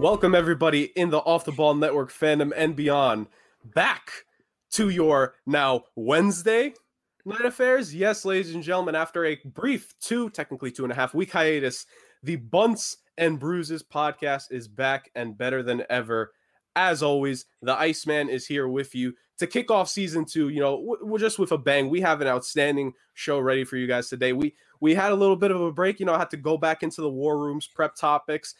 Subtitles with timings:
[0.00, 3.26] Welcome everybody in the Off the Ball Network fandom and beyond
[3.62, 4.10] back
[4.70, 6.72] to your now Wednesday
[7.26, 7.94] night affairs.
[7.94, 11.84] Yes, ladies and gentlemen, after a brief two, technically two and a half week hiatus,
[12.22, 16.32] the Bunts and Bruises podcast is back and better than ever.
[16.74, 20.48] As always, the Iceman is here with you to kick off season two.
[20.48, 21.90] You know, we're just with a bang.
[21.90, 24.32] We have an outstanding show ready for you guys today.
[24.32, 26.00] We we had a little bit of a break.
[26.00, 28.54] You know, I had to go back into the war rooms, prep topics,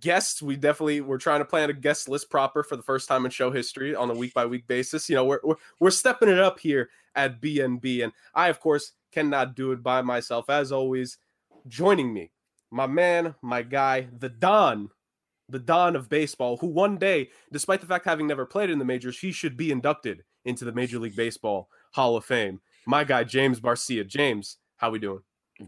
[0.00, 0.42] guests.
[0.42, 3.30] We definitely we're trying to plan a guest list proper for the first time in
[3.30, 5.08] show history on a week by week basis.
[5.08, 8.92] You know, we're we're, we're stepping it up here at BNB, and I of course
[9.12, 10.50] cannot do it by myself.
[10.50, 11.18] As always,
[11.68, 12.30] joining me,
[12.70, 14.90] my man, my guy, the Don
[15.48, 18.84] the Don of baseball, who one day, despite the fact having never played in the
[18.84, 22.60] majors, he should be inducted into the Major League Baseball Hall of Fame.
[22.86, 24.06] My guy James Barcia.
[24.06, 25.20] James, how we doing?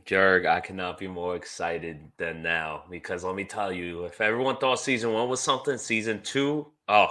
[0.05, 4.59] Jerg, I cannot be more excited than now because let me tell you, if everyone
[4.59, 7.09] thought season one was something, season two, oh,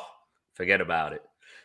[0.53, 1.23] forget about it.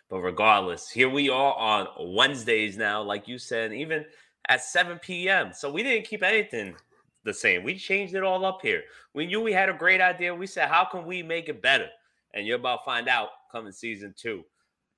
[0.08, 4.06] But regardless, here we are on Wednesdays now, like you said, even
[4.48, 5.52] at 7 p.m.
[5.52, 6.74] So we didn't keep anything
[7.24, 7.62] the same.
[7.62, 8.82] We changed it all up here.
[9.12, 10.34] We knew we had a great idea.
[10.34, 11.88] We said, how can we make it better?
[12.34, 14.44] And you're about to find out coming season two.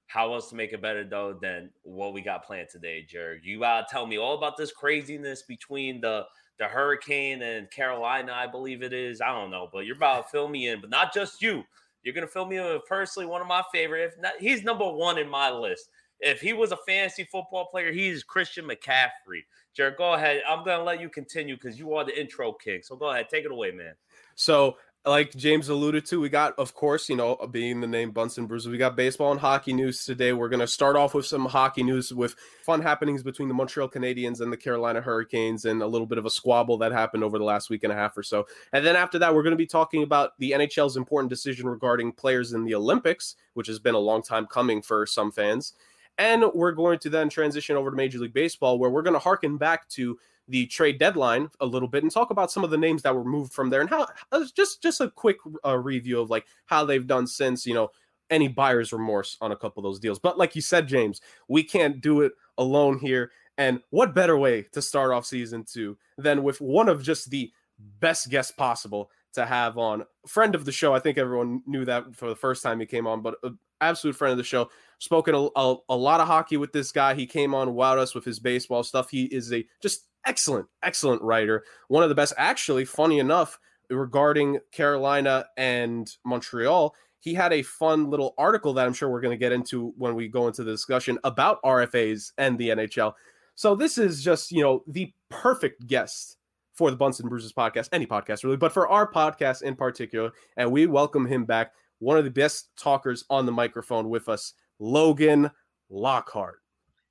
[0.07, 3.41] How else to make it better though than what we got planned today, Jerry?
[3.43, 6.25] You gotta tell me all about this craziness between the
[6.59, 9.21] the hurricane and Carolina, I believe it is.
[9.21, 11.65] I don't know, but you're about to fill me in, but not just you.
[12.03, 14.05] You're gonna fill me in with personally one of my favorite.
[14.05, 15.89] If not, he's number one in my list.
[16.21, 19.43] If he was a fantasy football player, he's Christian McCaffrey.
[19.75, 20.43] Jared, go ahead.
[20.49, 22.81] I'm to let you continue because you are the intro king.
[22.83, 23.95] So go ahead, take it away, man.
[24.37, 28.39] So, like James alluded to, we got, of course, you know, being the name Bunts
[28.39, 30.33] and Bruises, we got baseball and hockey news today.
[30.33, 33.91] We're going to start off with some hockey news with fun happenings between the Montreal
[33.91, 37.37] Canadiens and the Carolina Hurricanes and a little bit of a squabble that happened over
[37.37, 38.47] the last week and a half or so.
[38.73, 42.13] And then after that, we're going to be talking about the NHL's important decision regarding
[42.13, 45.75] players in the Olympics, which has been a long time coming for some fans.
[46.17, 49.21] And we're going to then transition over to Major League Baseball, where we're going to
[49.21, 50.19] harken back to
[50.49, 53.25] the trade deadline a little bit and talk about some of the names that were
[53.25, 56.85] moved from there and how uh, just just a quick uh, review of like how
[56.85, 57.91] they've done since you know
[58.31, 60.19] any buyer's remorse on a couple of those deals.
[60.19, 63.31] But like you said, James, we can't do it alone here.
[63.59, 67.53] And what better way to start off season two than with one of just the
[68.01, 70.95] best guests possible to have on friend of the show.
[70.95, 73.37] I think everyone knew that for the first time he came on, but
[73.81, 74.71] absolute friend of the show.
[75.05, 77.13] Spoken a, a, a, lot of hockey with this guy.
[77.13, 79.11] He came on, wowed us with his baseball stuff.
[79.11, 81.63] He is a just excellent, excellent writer.
[81.89, 83.59] One of the best, actually, funny enough,
[83.91, 86.95] regarding Carolina and Montreal.
[87.21, 90.15] He had a fun little article that I'm sure we're going to get into when
[90.15, 93.13] we go into the discussion about RFAs and the NHL.
[93.57, 96.39] So this is just, you know, the perfect guest
[96.73, 100.33] for the Bunts and Bruises podcast, any podcast really, but for our podcast in particular.
[100.57, 104.55] And we welcome him back one of the best talkers on the microphone with us,
[104.79, 105.51] Logan
[105.91, 106.61] Lockhart.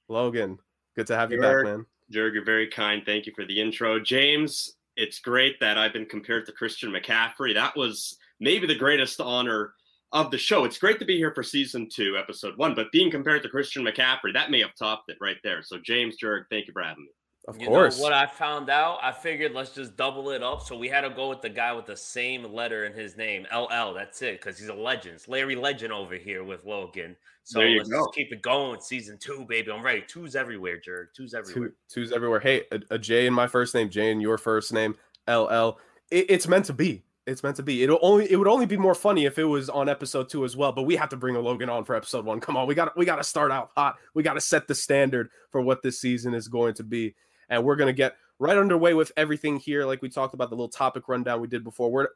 [0.09, 0.59] Logan,
[0.95, 1.85] good to have you back, man.
[2.11, 3.03] Jurg, you're very kind.
[3.05, 3.99] Thank you for the intro.
[3.99, 7.53] James, it's great that I've been compared to Christian McCaffrey.
[7.53, 9.73] That was maybe the greatest honor
[10.11, 10.63] of the show.
[10.63, 13.83] It's great to be here for season two, episode one, but being compared to Christian
[13.83, 15.63] McCaffrey, that may have topped it right there.
[15.63, 17.09] So, James Jurg, thank you for having me.
[17.45, 17.99] Of you course.
[17.99, 18.99] what I found out?
[19.01, 20.61] I figured let's just double it up.
[20.61, 23.45] So we had to go with the guy with the same letter in his name,
[23.53, 23.93] LL.
[23.93, 25.15] That's it, because he's a legend.
[25.15, 27.17] It's Larry Legend over here with Logan.
[27.43, 27.97] So let's go.
[27.97, 28.79] just keep it going.
[28.79, 29.71] Season two, baby.
[29.71, 30.03] I'm ready.
[30.07, 31.07] Two's everywhere, Jerry.
[31.15, 31.69] Two's everywhere.
[31.69, 32.39] Two, two's everywhere.
[32.39, 34.95] Hey, a, a J in my first name, J in your first name,
[35.27, 35.77] LL.
[36.11, 37.03] It, it's meant to be.
[37.25, 37.83] It's meant to be.
[37.83, 40.55] It'll only it would only be more funny if it was on episode two as
[40.55, 40.71] well.
[40.71, 42.39] But we have to bring a Logan on for episode one.
[42.39, 43.95] Come on, we got we got to start out hot.
[44.13, 47.15] We got to set the standard for what this season is going to be
[47.49, 49.85] and we're gonna get right underway with everything here.
[49.85, 51.91] Like we talked about the little topic rundown we did before.
[51.91, 52.07] We're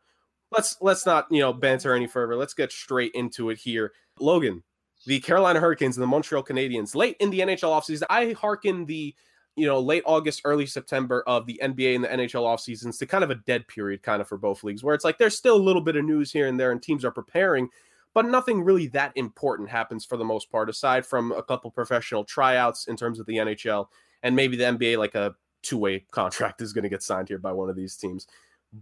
[0.51, 2.35] let's let's not you know banter any further.
[2.35, 3.93] Let's get straight into it here.
[4.19, 4.63] Logan,
[5.05, 8.03] the Carolina Hurricanes and the Montreal Canadiens late in the NHL offseason.
[8.09, 9.13] I hearken the
[9.55, 13.05] you know late August, early September of the NBA and the NHL off seasons to
[13.05, 15.55] kind of a dead period, kind of for both leagues, where it's like there's still
[15.55, 17.69] a little bit of news here and there, and teams are preparing.
[18.13, 22.23] But nothing really that important happens for the most part, aside from a couple professional
[22.23, 23.87] tryouts in terms of the NHL
[24.23, 27.37] and maybe the NBA like a two way contract is going to get signed here
[27.37, 28.27] by one of these teams.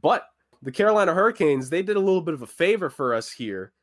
[0.02, 0.28] But
[0.62, 3.74] the Carolina Hurricanes, they did a little bit of a favor for us here,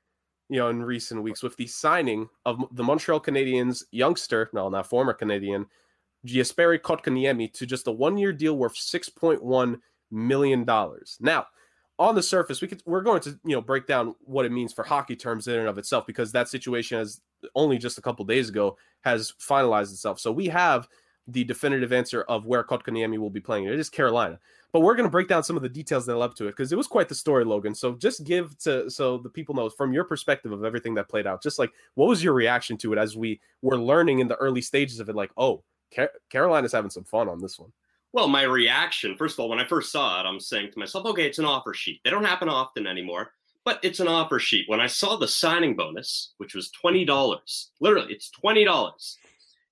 [0.48, 4.88] you know, in recent weeks with the signing of the Montreal Canadiens youngster, no, not
[4.88, 5.66] former Canadian,
[6.26, 10.64] Jesperi Kotkaniemi to just a one year deal worth $6.1 million.
[11.20, 11.46] Now,
[11.98, 14.72] on the surface, we could we're going to you know break down what it means
[14.72, 17.20] for hockey terms in and of itself because that situation has
[17.54, 20.18] only just a couple days ago has finalized itself.
[20.18, 20.88] So we have
[21.28, 23.66] the definitive answer of where Kotkaniemi will be playing.
[23.66, 24.38] It is Carolina.
[24.72, 26.52] But we're going to break down some of the details that led up to it
[26.52, 27.74] because it was quite the story, Logan.
[27.74, 31.26] So just give to so the people know from your perspective of everything that played
[31.26, 31.42] out.
[31.42, 34.62] Just like what was your reaction to it as we were learning in the early
[34.62, 35.14] stages of it?
[35.14, 35.62] Like, oh,
[35.94, 37.70] Car- Carolina's having some fun on this one.
[38.14, 41.06] Well, my reaction, first of all, when I first saw it, I'm saying to myself,
[41.06, 42.00] okay, it's an offer sheet.
[42.04, 43.32] They don't happen often anymore,
[43.64, 44.68] but it's an offer sheet.
[44.68, 49.16] When I saw the signing bonus, which was $20, literally, it's $20.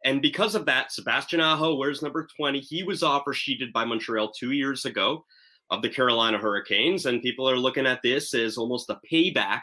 [0.05, 2.61] And because of that, Sebastian Aho wears number 20.
[2.61, 5.25] He was offer sheeted by Montreal two years ago
[5.71, 7.07] of the Carolina Hurricanes.
[7.07, 9.63] And people are looking at this as almost a payback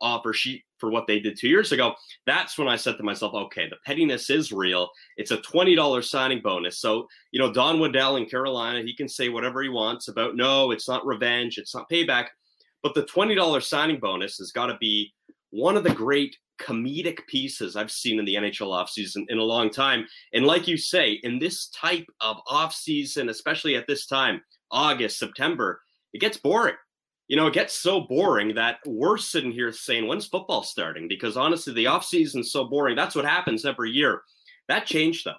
[0.00, 1.94] offer sheet for what they did two years ago.
[2.26, 4.90] That's when I said to myself, okay, the pettiness is real.
[5.16, 6.80] It's a $20 signing bonus.
[6.80, 10.70] So, you know, Don Waddell in Carolina, he can say whatever he wants about no,
[10.70, 12.26] it's not revenge, it's not payback.
[12.82, 15.14] But the $20 signing bonus has got to be
[15.50, 19.70] one of the great comedic pieces I've seen in the NHL offseason in a long
[19.70, 20.06] time.
[20.32, 24.40] And like you say, in this type of offseason, especially at this time,
[24.70, 25.80] August, September,
[26.12, 26.76] it gets boring
[27.28, 31.08] you know, it gets so boring that we're sitting here saying, when's football starting?
[31.08, 32.94] Because honestly, the offseason's so boring.
[32.94, 34.22] That's what happens every year.
[34.68, 35.34] That changed, though.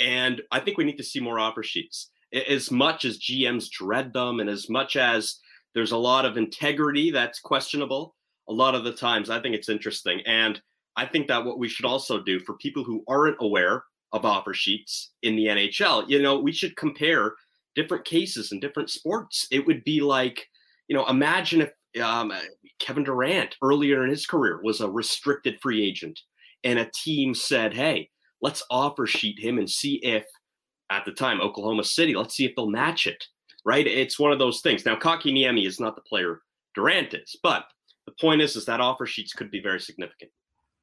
[0.00, 2.10] And I think we need to see more offer sheets.
[2.48, 5.38] As much as GMs dread them and as much as
[5.74, 8.16] there's a lot of integrity that's questionable,
[8.50, 10.20] a lot of the times I think it's interesting.
[10.26, 10.60] And
[10.96, 14.52] I think that what we should also do for people who aren't aware of offer
[14.52, 17.34] sheets in the NHL, you know, we should compare
[17.76, 19.46] different cases in different sports.
[19.52, 20.44] It would be like,
[20.88, 22.32] you know, imagine if um,
[22.80, 26.18] Kevin Durant earlier in his career was a restricted free agent
[26.64, 28.10] and a team said, hey,
[28.42, 30.24] let's offer sheet him and see if,
[30.90, 33.24] at the time, Oklahoma City, let's see if they'll match it,
[33.64, 33.86] right?
[33.86, 34.84] It's one of those things.
[34.84, 36.40] Now, Kotkaniemi is not the player
[36.74, 37.64] Durant is, but
[38.10, 40.30] the point is, is that offer sheets could be very significant.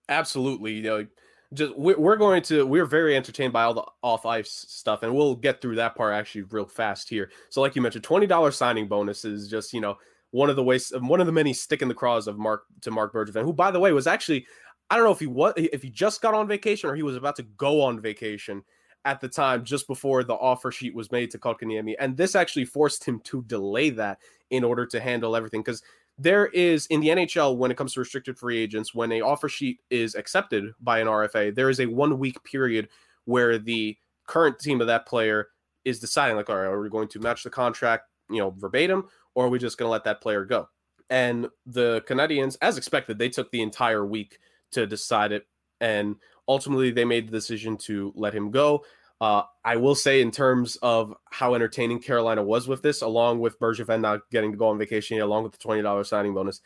[0.10, 0.74] Absolutely.
[0.74, 1.08] You know,
[1.54, 5.36] just we're going to we're very entertained by all the off ice stuff and we'll
[5.36, 9.24] get through that part actually real fast here so like you mentioned $20 signing bonus
[9.24, 9.96] is just you know
[10.32, 12.92] one of the ways one of the many stick in the craws of mark to
[12.92, 14.46] Marc Bergevin who by the way was actually
[14.90, 17.16] i don't know if he was if he just got on vacation or he was
[17.16, 18.62] about to go on vacation
[19.06, 21.96] at the time just before the offer sheet was made to Kotkaniemi.
[21.98, 24.20] and this actually forced him to delay that
[24.50, 25.82] in order to handle everything because
[26.18, 29.48] there is in the NHL when it comes to restricted free agents, when a offer
[29.48, 32.90] sheet is accepted by an RFA, there is a one week period
[33.26, 35.50] where the current team of that player
[35.86, 39.06] is deciding, like, all right, are we going to match the contract, you know, verbatim,
[39.36, 40.68] or are we just going to let that player go?
[41.10, 44.40] And the Canadiens, as expected, they took the entire week
[44.72, 45.48] to decide it,
[45.80, 46.16] and
[46.48, 48.84] ultimately they made the decision to let him go.
[49.20, 53.60] Uh, I will say, in terms of how entertaining Carolina was with this, along with
[53.60, 56.62] Bergevin not getting to go on vacation, along with the twenty dollars signing bonus,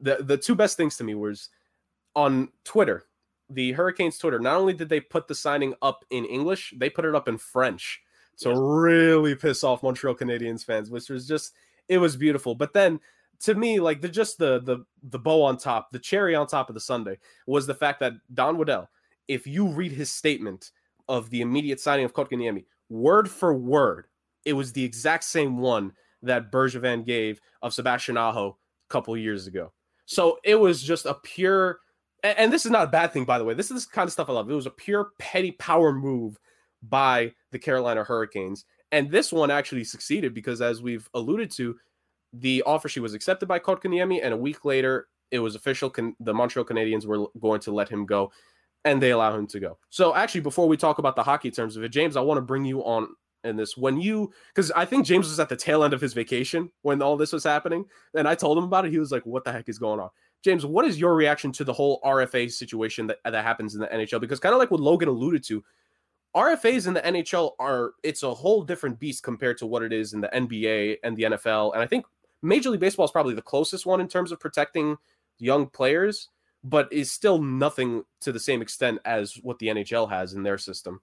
[0.00, 1.48] the the two best things to me was
[2.16, 3.04] on Twitter,
[3.48, 4.40] the Hurricanes Twitter.
[4.40, 7.38] Not only did they put the signing up in English, they put it up in
[7.38, 8.00] French
[8.38, 8.58] to yes.
[8.60, 11.54] really piss off Montreal Canadiens fans, which was just
[11.88, 12.56] it was beautiful.
[12.56, 12.98] But then
[13.40, 16.68] to me, like the just the the the bow on top, the cherry on top
[16.68, 18.88] of the Sunday was the fact that Don Waddell,
[19.28, 20.72] if you read his statement
[21.08, 24.06] of the immediate signing of Kotkaniemi, word for word,
[24.44, 28.56] it was the exact same one that Bergevin gave of Sebastian Aho
[28.88, 29.72] a couple years ago.
[30.06, 31.78] So it was just a pure,
[32.22, 33.54] and, and this is not a bad thing, by the way.
[33.54, 34.50] This is the kind of stuff I love.
[34.50, 36.38] It was a pure petty power move
[36.82, 38.64] by the Carolina Hurricanes.
[38.90, 41.76] And this one actually succeeded because, as we've alluded to,
[42.32, 45.90] the offer she was accepted by Kotkaniemi, and a week later, it was official.
[45.90, 48.30] Con- the Montreal Canadiens were going to let him go
[48.84, 49.78] and they allow him to go.
[49.90, 52.42] So actually, before we talk about the hockey terms of it, James, I want to
[52.42, 53.08] bring you on
[53.44, 53.76] in this.
[53.76, 57.02] When you, because I think James was at the tail end of his vacation when
[57.02, 57.84] all this was happening,
[58.14, 58.92] and I told him about it.
[58.92, 60.10] He was like, "What the heck is going on?"
[60.42, 63.86] James, what is your reaction to the whole RFA situation that that happens in the
[63.88, 64.20] NHL?
[64.20, 65.62] Because kind of like what Logan alluded to,
[66.34, 70.14] RFAs in the NHL are it's a whole different beast compared to what it is
[70.14, 72.06] in the NBA and the NFL, and I think
[72.42, 74.96] Major League Baseball is probably the closest one in terms of protecting
[75.38, 76.28] young players
[76.64, 80.58] but is still nothing to the same extent as what the NHL has in their
[80.58, 81.00] system.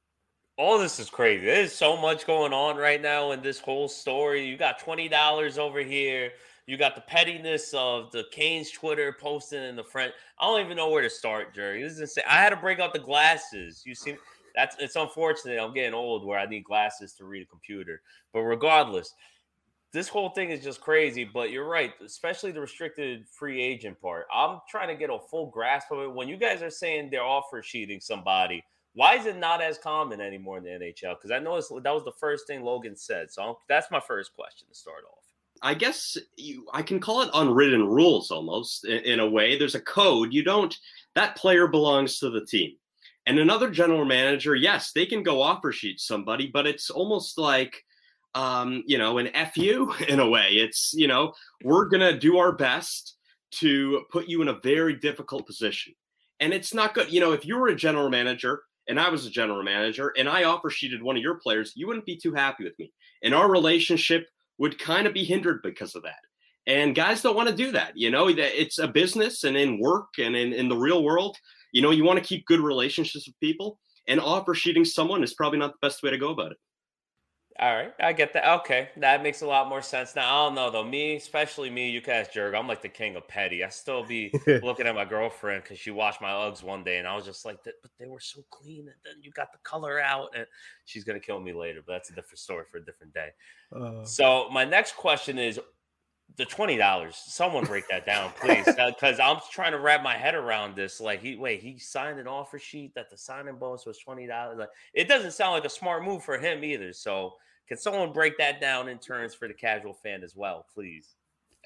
[0.57, 1.45] All this is crazy.
[1.45, 4.45] There's so much going on right now in this whole story.
[4.45, 6.31] You got $20 over here.
[6.67, 10.13] You got the pettiness of the Canes' Twitter posting in the front.
[10.39, 11.81] I don't even know where to start, Jerry.
[11.81, 12.25] This is insane.
[12.27, 13.83] I had to break out the glasses.
[13.85, 14.17] You see,
[14.55, 15.59] that's it's unfortunate.
[15.59, 18.01] I'm getting old where I need glasses to read a computer.
[18.33, 19.13] But regardless,
[19.91, 24.27] this whole thing is just crazy, but you're right, especially the restricted free agent part.
[24.34, 26.13] I'm trying to get a full grasp of it.
[26.13, 30.22] When you guys are saying they're offer sheeting somebody, why is it not as common
[30.22, 31.15] anymore in the NHL?
[31.17, 33.31] Because I noticed that was the first thing Logan said.
[33.31, 35.24] So that's my first question to start off.
[35.62, 39.58] I guess you, I can call it unwritten rules almost in, in a way.
[39.58, 40.34] There's a code.
[40.34, 40.75] You don't,
[41.15, 42.75] that player belongs to the team.
[43.25, 47.84] And another general manager, yes, they can go offer sheet somebody, but it's almost like
[48.36, 50.50] um, you know, an FU in a way.
[50.51, 51.33] It's, you know,
[51.63, 53.15] we're going to do our best
[53.51, 55.93] to put you in a very difficult position.
[56.39, 57.12] And it's not good.
[57.12, 60.29] You know, if you were a general manager and I was a general manager and
[60.29, 62.93] I offer sheeted one of your players, you wouldn't be too happy with me.
[63.24, 66.19] And our relationship would kind of be hindered because of that.
[66.67, 67.98] And guys don't want to do that.
[67.98, 71.36] You know, it's a business and in work and in, in the real world,
[71.74, 73.79] you know, you want to keep good relationships with people.
[74.07, 76.57] And offer sheeting someone is probably not the best way to go about it.
[77.61, 78.47] All right, I get that.
[78.59, 80.23] Okay, that makes a lot more sense now.
[80.23, 80.83] I don't know though.
[80.83, 82.55] Me, especially me, you guys, jerk.
[82.55, 83.65] I'm like the king of petty.
[83.65, 87.07] I still be looking at my girlfriend because she washed my Uggs one day, and
[87.07, 89.99] I was just like, "But they were so clean." And then you got the color
[89.99, 90.45] out, and
[90.85, 91.81] she's gonna kill me later.
[91.85, 93.31] But that's a different story for a different day.
[93.75, 95.59] Uh, so my next question is
[96.37, 97.17] the twenty dollars.
[97.17, 101.01] Someone break that down, please, because I'm trying to wrap my head around this.
[101.01, 104.59] Like, he wait, he signed an offer sheet that the signing bonus was twenty dollars.
[104.59, 106.93] Like, it doesn't sound like a smart move for him either.
[106.93, 107.33] So
[107.69, 111.15] can someone break that down in terms for the casual fan as well, please?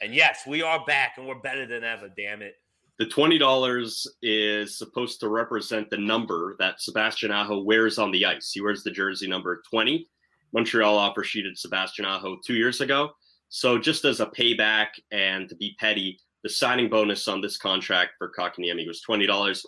[0.02, 2.56] And yes, we are back and we're better than ever, damn it.
[3.00, 8.52] The $20 is supposed to represent the number that Sebastian Aho wears on the ice.
[8.54, 10.08] He wears the jersey number 20.
[10.54, 13.12] Montreal offer sheeted Sebastian Aho two years ago.
[13.48, 18.12] So just as a payback and to be petty, the signing bonus on this contract
[18.18, 19.66] for Kotkaniemi was $20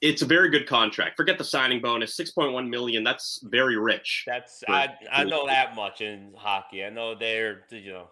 [0.00, 1.16] it's a very good contract.
[1.16, 3.04] Forget the signing bonus, six point one million.
[3.04, 4.24] That's very rich.
[4.26, 6.84] That's for, I I know that much in hockey.
[6.84, 8.08] I know they're you know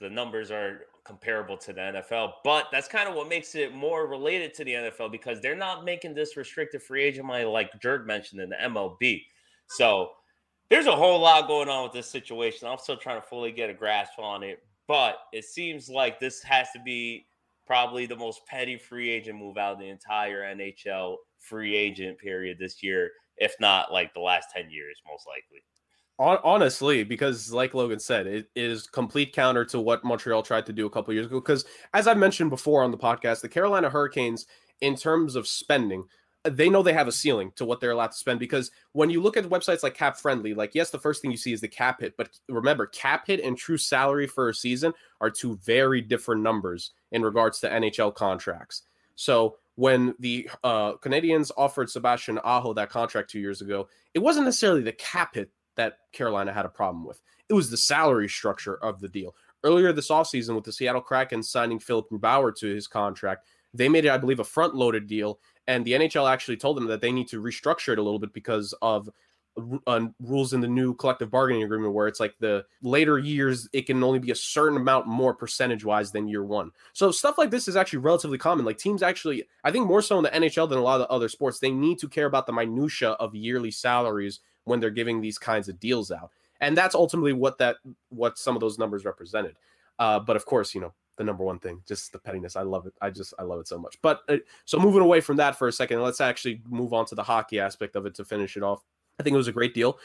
[0.00, 4.06] the numbers are comparable to the NFL, but that's kind of what makes it more
[4.06, 8.06] related to the NFL because they're not making this restricted free agent money like Jerk
[8.06, 9.22] mentioned in the MLB.
[9.66, 10.12] So
[10.70, 12.68] there's a whole lot going on with this situation.
[12.68, 16.42] I'm still trying to fully get a grasp on it, but it seems like this
[16.42, 17.26] has to be
[17.66, 22.58] probably the most petty free agent move out of the entire NHL free agent period
[22.58, 25.62] this year, if not like the last 10 years, most likely.
[26.18, 30.86] Honestly, because like Logan said, it is complete counter to what Montreal tried to do
[30.86, 31.40] a couple years ago.
[31.40, 34.46] Because as I mentioned before on the podcast, the Carolina Hurricanes,
[34.80, 36.04] in terms of spending,
[36.44, 39.20] they know they have a ceiling to what they're allowed to spend because when you
[39.20, 42.00] look at websites like CapFriendly like yes the first thing you see is the cap
[42.00, 46.42] hit but remember cap hit and true salary for a season are two very different
[46.42, 48.82] numbers in regards to nhl contracts.
[49.16, 54.44] So when the uh, canadiens offered sebastian aho that contract two years ago it wasn't
[54.44, 57.20] necessarily the cap hit that carolina had a problem with.
[57.48, 59.34] It was the salary structure of the deal.
[59.62, 64.04] Earlier this offseason with the seattle kraken signing philip grubauer to his contract they made
[64.04, 67.12] it i believe a front loaded deal and the NHL actually told them that they
[67.12, 69.08] need to restructure it a little bit because of
[69.86, 73.86] uh, rules in the new collective bargaining agreement where it's like the later years it
[73.86, 76.70] can only be a certain amount more percentage wise than year one.
[76.92, 78.64] So stuff like this is actually relatively common.
[78.64, 81.12] Like teams actually i think more so in the nhl than a lot of the
[81.12, 85.20] other sports they need to care about the minutia of yearly salaries when they're giving
[85.20, 86.30] these kinds of deals out.
[86.60, 87.76] And that's ultimately what that
[88.08, 89.56] what some of those numbers represented.
[89.98, 92.56] Uh, but of course you know the number one thing just the pettiness.
[92.56, 92.94] I love it.
[93.00, 93.98] I just i love it so much.
[94.02, 97.14] But uh, so moving away from that for a second let's actually move on to
[97.14, 98.84] the hockey aspect of it to finish it off.
[99.18, 99.98] I think it was a great deal.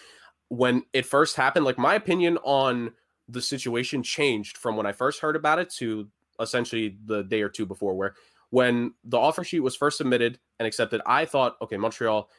[0.50, 2.92] When it first happened like my opinion on
[3.30, 6.08] the situation changed from when i first heard about it to
[6.40, 8.16] essentially the day or two before where
[8.50, 12.30] when the offer sheet was first submitted and accepted i thought okay montreal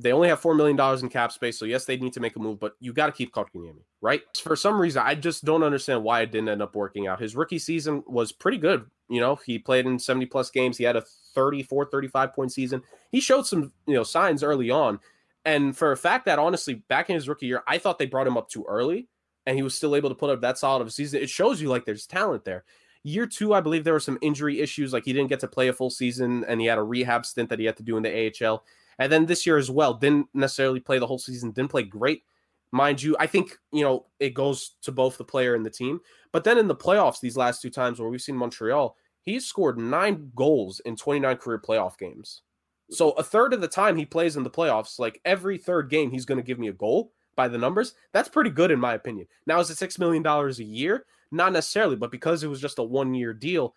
[0.00, 2.34] they only have four million dollars in cap space, so yes, they need to make
[2.36, 4.22] a move, but you got to keep Kotkaniemi, right?
[4.36, 7.20] For some reason, I just don't understand why it didn't end up working out.
[7.20, 8.86] His rookie season was pretty good.
[9.10, 10.78] You know, he played in 70 plus games.
[10.78, 11.04] He had a
[11.34, 12.82] 34, 35 point season.
[13.10, 15.00] He showed some, you know, signs early on.
[15.44, 18.26] And for a fact that honestly, back in his rookie year, I thought they brought
[18.26, 19.08] him up too early
[19.46, 21.22] and he was still able to put up that solid of a season.
[21.22, 22.64] It shows you like there's talent there.
[23.02, 25.68] Year two, I believe there were some injury issues, like he didn't get to play
[25.68, 28.02] a full season and he had a rehab stint that he had to do in
[28.02, 28.62] the AHL.
[29.00, 32.22] And then this year as well, didn't necessarily play the whole season, didn't play great.
[32.70, 36.00] Mind you, I think, you know, it goes to both the player and the team.
[36.32, 39.78] But then in the playoffs, these last two times where we've seen Montreal, he's scored
[39.78, 42.42] nine goals in 29 career playoff games.
[42.90, 46.10] So a third of the time he plays in the playoffs, like every third game,
[46.10, 47.94] he's going to give me a goal by the numbers.
[48.12, 49.26] That's pretty good in my opinion.
[49.46, 51.06] Now, is it $6 million a year?
[51.32, 53.74] Not necessarily, but because it was just a one year deal,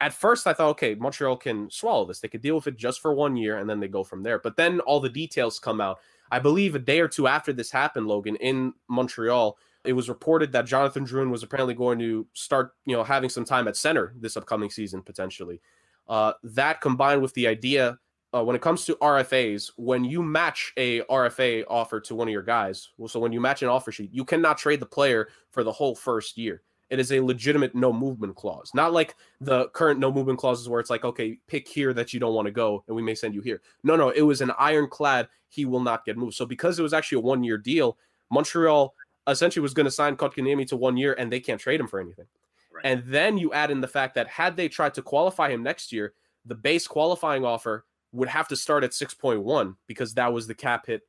[0.00, 2.20] at first I thought, okay, Montreal can swallow this.
[2.20, 4.38] They could deal with it just for one year and then they go from there.
[4.38, 5.98] But then all the details come out.
[6.30, 10.52] I believe a day or two after this happened, Logan, in Montreal, it was reported
[10.52, 14.12] that Jonathan Drouin was apparently going to start, you know, having some time at center
[14.18, 15.60] this upcoming season potentially.
[16.08, 17.98] Uh, that combined with the idea
[18.34, 22.32] uh, when it comes to RFAs, when you match a RFA offer to one of
[22.32, 25.28] your guys, well, so when you match an offer sheet, you cannot trade the player
[25.52, 26.62] for the whole first year.
[26.88, 30.78] It is a legitimate no movement clause, not like the current no movement clauses where
[30.78, 33.34] it's like, okay, pick here that you don't want to go, and we may send
[33.34, 33.60] you here.
[33.82, 35.28] No, no, it was an ironclad.
[35.48, 36.34] He will not get moved.
[36.34, 37.98] So because it was actually a one year deal,
[38.30, 38.94] Montreal
[39.26, 42.00] essentially was going to sign Kotkaniemi to one year, and they can't trade him for
[42.00, 42.26] anything.
[42.72, 42.84] Right.
[42.84, 45.92] And then you add in the fact that had they tried to qualify him next
[45.92, 46.12] year,
[46.44, 50.86] the base qualifying offer would have to start at 6.1 because that was the cap
[50.86, 51.02] hit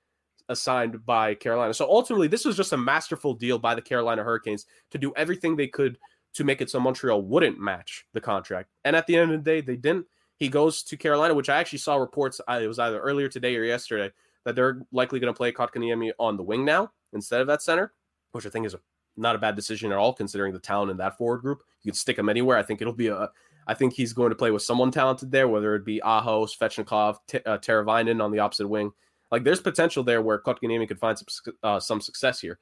[0.49, 1.73] assigned by Carolina.
[1.73, 5.55] So ultimately, this was just a masterful deal by the Carolina Hurricanes to do everything
[5.55, 5.97] they could
[6.33, 8.69] to make it so Montreal wouldn't match the contract.
[8.85, 10.05] And at the end of the day, they didn't.
[10.37, 12.39] He goes to Carolina, which I actually saw reports.
[12.47, 14.11] It was either earlier today or yesterday
[14.45, 17.93] that they're likely going to play Kotkaniemi on the wing now instead of that center,
[18.31, 18.79] which I think is a,
[19.17, 21.63] not a bad decision at all considering the talent in that forward group.
[21.81, 22.57] You could stick him anywhere.
[22.57, 23.29] I think it'll be a.
[23.69, 27.17] I think he's going to play with someone talented there, whether it be Aho, Svechnikov,
[27.27, 28.91] T- uh, Teravainen on the opposite wing.
[29.31, 32.59] Like there's potential there where Kotkaniemi could find some uh, some success here.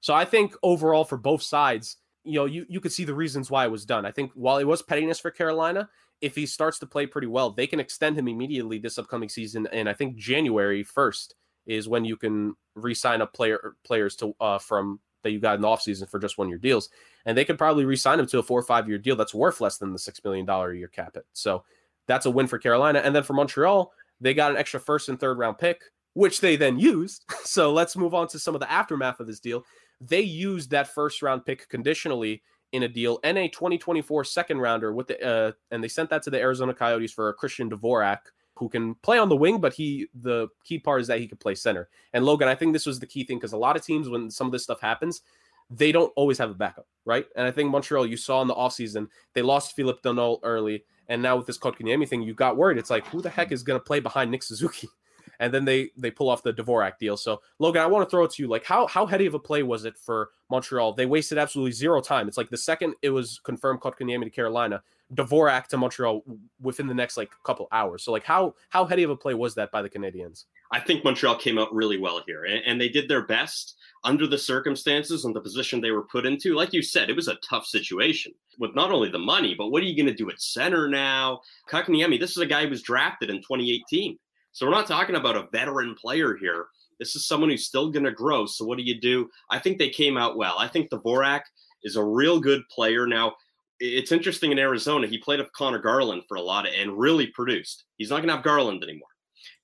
[0.00, 3.50] So I think overall for both sides, you know, you you could see the reasons
[3.50, 4.04] why it was done.
[4.04, 5.88] I think while it was pettiness for Carolina,
[6.20, 9.66] if he starts to play pretty well, they can extend him immediately this upcoming season.
[9.72, 11.34] And I think January first
[11.66, 15.60] is when you can re-sign up player players to uh, from that you got in
[15.60, 16.90] the offseason for just one year deals.
[17.24, 19.60] And they could probably re-sign him to a four or five year deal that's worth
[19.60, 21.24] less than the six million dollar a year cap it.
[21.32, 21.64] So
[22.06, 23.00] that's a win for Carolina.
[23.00, 25.82] And then for Montreal, they got an extra first and third round pick
[26.14, 27.24] which they then used.
[27.44, 29.64] So let's move on to some of the aftermath of this deal.
[30.00, 34.94] They used that first round pick conditionally in a deal and a 2024 second rounder
[34.94, 38.20] with the uh, and they sent that to the Arizona Coyotes for a Christian Dvorak
[38.54, 41.36] who can play on the wing, but he the key part is that he can
[41.36, 41.88] play center.
[42.14, 44.30] And Logan, I think this was the key thing because a lot of teams when
[44.30, 45.22] some of this stuff happens,
[45.68, 47.26] they don't always have a backup, right?
[47.36, 50.84] And I think Montreal, you saw in the offseason, they lost Phillip Danault early.
[51.08, 52.78] And now with this Kotkaniemi thing, you got worried.
[52.78, 54.88] It's like, who the heck is going to play behind Nick Suzuki?
[55.42, 57.16] and then they they pull off the Dvorak deal.
[57.16, 58.48] So Logan, I want to throw it to you.
[58.48, 60.92] Like how how heady of a play was it for Montreal?
[60.92, 62.28] They wasted absolutely zero time.
[62.28, 66.22] It's like the second it was confirmed Kotkaniemi to Carolina, Dvorak to Montreal
[66.60, 68.04] within the next like couple hours.
[68.04, 70.44] So like how how heady of a play was that by the Canadiens?
[70.70, 74.26] I think Montreal came out really well here, and, and they did their best under
[74.26, 76.54] the circumstances and the position they were put into.
[76.54, 79.82] Like you said, it was a tough situation with not only the money, but what
[79.82, 81.40] are you going to do at center now?
[81.68, 84.18] Kotkaniemi, this is a guy who was drafted in 2018.
[84.52, 86.66] So we're not talking about a veteran player here.
[86.98, 88.46] This is someone who's still going to grow.
[88.46, 89.28] So what do you do?
[89.50, 90.56] I think they came out well.
[90.58, 91.40] I think Dvorak
[91.82, 93.06] is a real good player.
[93.06, 93.34] Now,
[93.80, 95.06] it's interesting in Arizona.
[95.06, 97.84] He played with Conor Garland for a lot of, and really produced.
[97.96, 99.08] He's not going to have Garland anymore.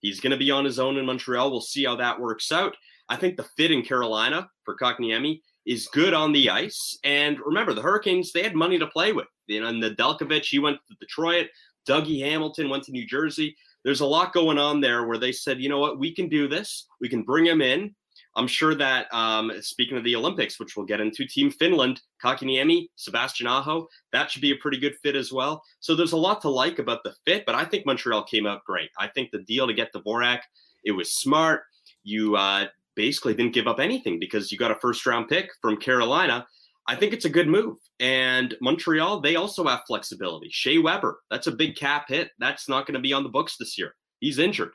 [0.01, 1.51] He's going to be on his own in Montreal.
[1.51, 2.75] We'll see how that works out.
[3.09, 6.99] I think the fit in Carolina for Kotkaniemi is good on the ice.
[7.05, 9.29] And remember, the Hurricanes, they had money to play with.
[9.47, 11.49] You know, and Nedeljkovic, he went to Detroit.
[11.89, 15.61] Dougie Hamilton went to New Jersey there's a lot going on there where they said,
[15.61, 16.87] you know what, we can do this.
[17.01, 17.95] We can bring him in.
[18.37, 22.89] I'm sure that um, speaking of the Olympics, which we'll get into, Team Finland, Kotkaniemi,
[22.95, 25.63] Sebastian Aho, that should be a pretty good fit as well.
[25.81, 28.65] So there's a lot to like about the fit, but I think Montreal came out
[28.65, 28.91] great.
[28.99, 30.41] I think the deal to get the Dvorak,
[30.85, 31.63] it was smart.
[32.05, 35.77] You uh, basically didn't give up anything because you got a first round pick from
[35.77, 36.47] Carolina
[36.89, 37.77] I think it's a good move.
[38.01, 40.49] And Montreal, they also have flexibility.
[40.51, 42.31] Shea Weber, that's a big cap hit.
[42.39, 43.95] That's not going to be on the books this year.
[44.21, 44.73] He's injured.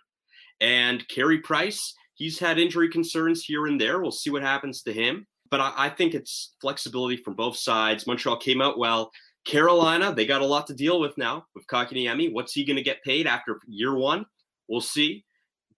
[0.62, 4.00] And Carey Price, he's had injury concerns here and there.
[4.00, 5.26] We'll see what happens to him.
[5.50, 8.06] But I, I think it's flexibility from both sides.
[8.06, 9.12] Montreal came out well.
[9.46, 12.32] Carolina, they got a lot to deal with now with Kotkaniemi.
[12.32, 14.26] What's he going to get paid after year one?
[14.70, 15.26] We'll see.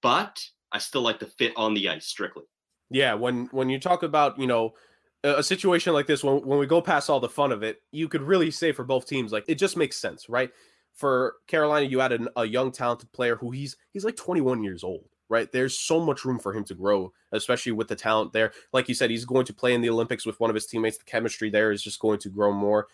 [0.01, 0.39] But
[0.71, 2.43] I still like the fit on the ice strictly.
[2.91, 4.73] Yeah, when when you talk about, you know,
[5.25, 8.07] a situation like this, when, when we go past all the fun of it, you
[8.07, 10.51] could really say for both teams, like it just makes sense, right?
[10.93, 15.05] For Carolina, you added a young, talented player who he's he's like 21 years old,
[15.27, 15.51] right?
[15.51, 18.53] There's so much room for him to grow, especially with the talent there.
[18.71, 20.97] Like you said, he's going to play in the Olympics with one of his teammates.
[20.97, 22.87] The chemistry there is just going to grow more.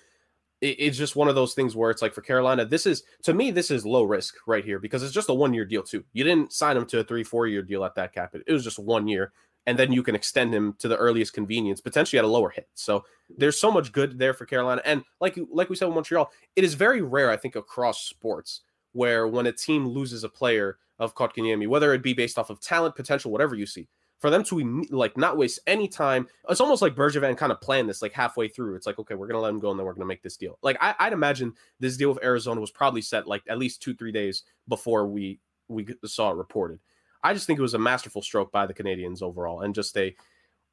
[0.61, 3.33] It, it's just one of those things where it's like for Carolina, this is to
[3.33, 6.03] me, this is low risk right here because it's just a one year deal too.
[6.13, 8.33] You didn't sign him to a three, four year deal at that cap.
[8.33, 9.33] It was just one year
[9.67, 12.67] and then you can extend him to the earliest convenience, potentially at a lower hit.
[12.73, 13.05] So
[13.37, 14.81] there's so much good there for Carolina.
[14.85, 18.61] And like like we said with Montreal, it is very rare, I think, across sports
[18.93, 22.59] where when a team loses a player of Kotkaniemi, whether it be based off of
[22.59, 23.87] talent, potential, whatever you see,
[24.21, 26.27] for them to like not waste any time.
[26.47, 28.75] It's almost like Bergevin kind of planned this like halfway through.
[28.75, 30.59] It's like, okay, we're gonna let him go and then we're gonna make this deal.
[30.61, 33.95] Like I, would imagine this deal with Arizona was probably set like at least two,
[33.95, 36.79] three days before we we saw it reported.
[37.23, 40.15] I just think it was a masterful stroke by the Canadiens overall, and just a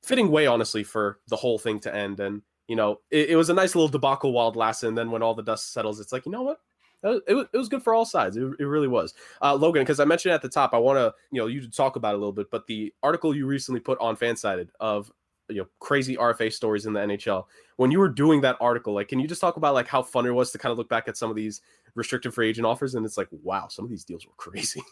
[0.03, 2.21] fitting way, honestly, for the whole thing to end.
[2.21, 4.89] And you know, it, it was a nice little debacle while it lasted.
[4.89, 6.61] And then when all the dust settles, it's like, you know what?
[7.03, 8.37] It was, it was good for all sides.
[8.37, 9.15] It, it really was.
[9.41, 11.71] Uh, Logan, because I mentioned at the top, I want to, you know, you to
[11.71, 15.11] talk about a little bit, but the article you recently put on Fansided of
[15.49, 17.45] you know crazy RFA stories in the NHL.
[17.77, 20.27] When you were doing that article, like, can you just talk about like how fun
[20.27, 21.63] it was to kind of look back at some of these
[21.95, 24.83] restricted free agent offers, and it's like, wow, some of these deals were crazy.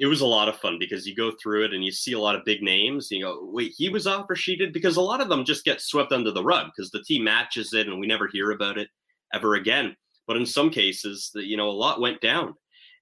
[0.00, 2.18] It was a lot of fun because you go through it and you see a
[2.18, 3.10] lot of big names.
[3.10, 4.72] you go, wait, he was off or she did?
[4.72, 7.74] Because a lot of them just get swept under the rug because the team matches
[7.74, 8.88] it and we never hear about it
[9.34, 9.94] ever again.
[10.26, 12.54] But in some cases, you know, a lot went down.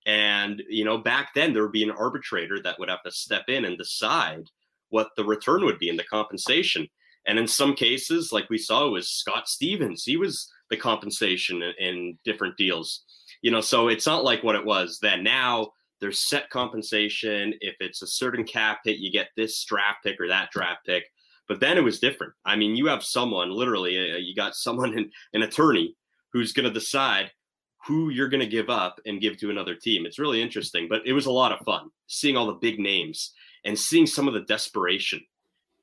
[0.06, 3.44] And, you know, back then there would be an arbitrator that would have to step
[3.46, 4.42] in and decide
[4.88, 6.88] what the return would be and the compensation.
[7.28, 10.02] And in some cases, like we saw, was Scott Stevens.
[10.02, 13.04] He was the compensation in, in different deals.
[13.40, 15.22] You know, so it's not like what it was then.
[15.22, 15.68] Now
[16.00, 17.54] there's set compensation.
[17.60, 21.04] If it's a certain cap hit, you get this draft pick or that draft pick.
[21.48, 22.34] But then it was different.
[22.44, 25.96] I mean, you have someone literally, uh, you got someone, in, an attorney,
[26.32, 27.30] who's going to decide
[27.86, 30.04] who you're going to give up and give to another team.
[30.04, 33.32] It's really interesting, but it was a lot of fun seeing all the big names
[33.64, 35.20] and seeing some of the desperation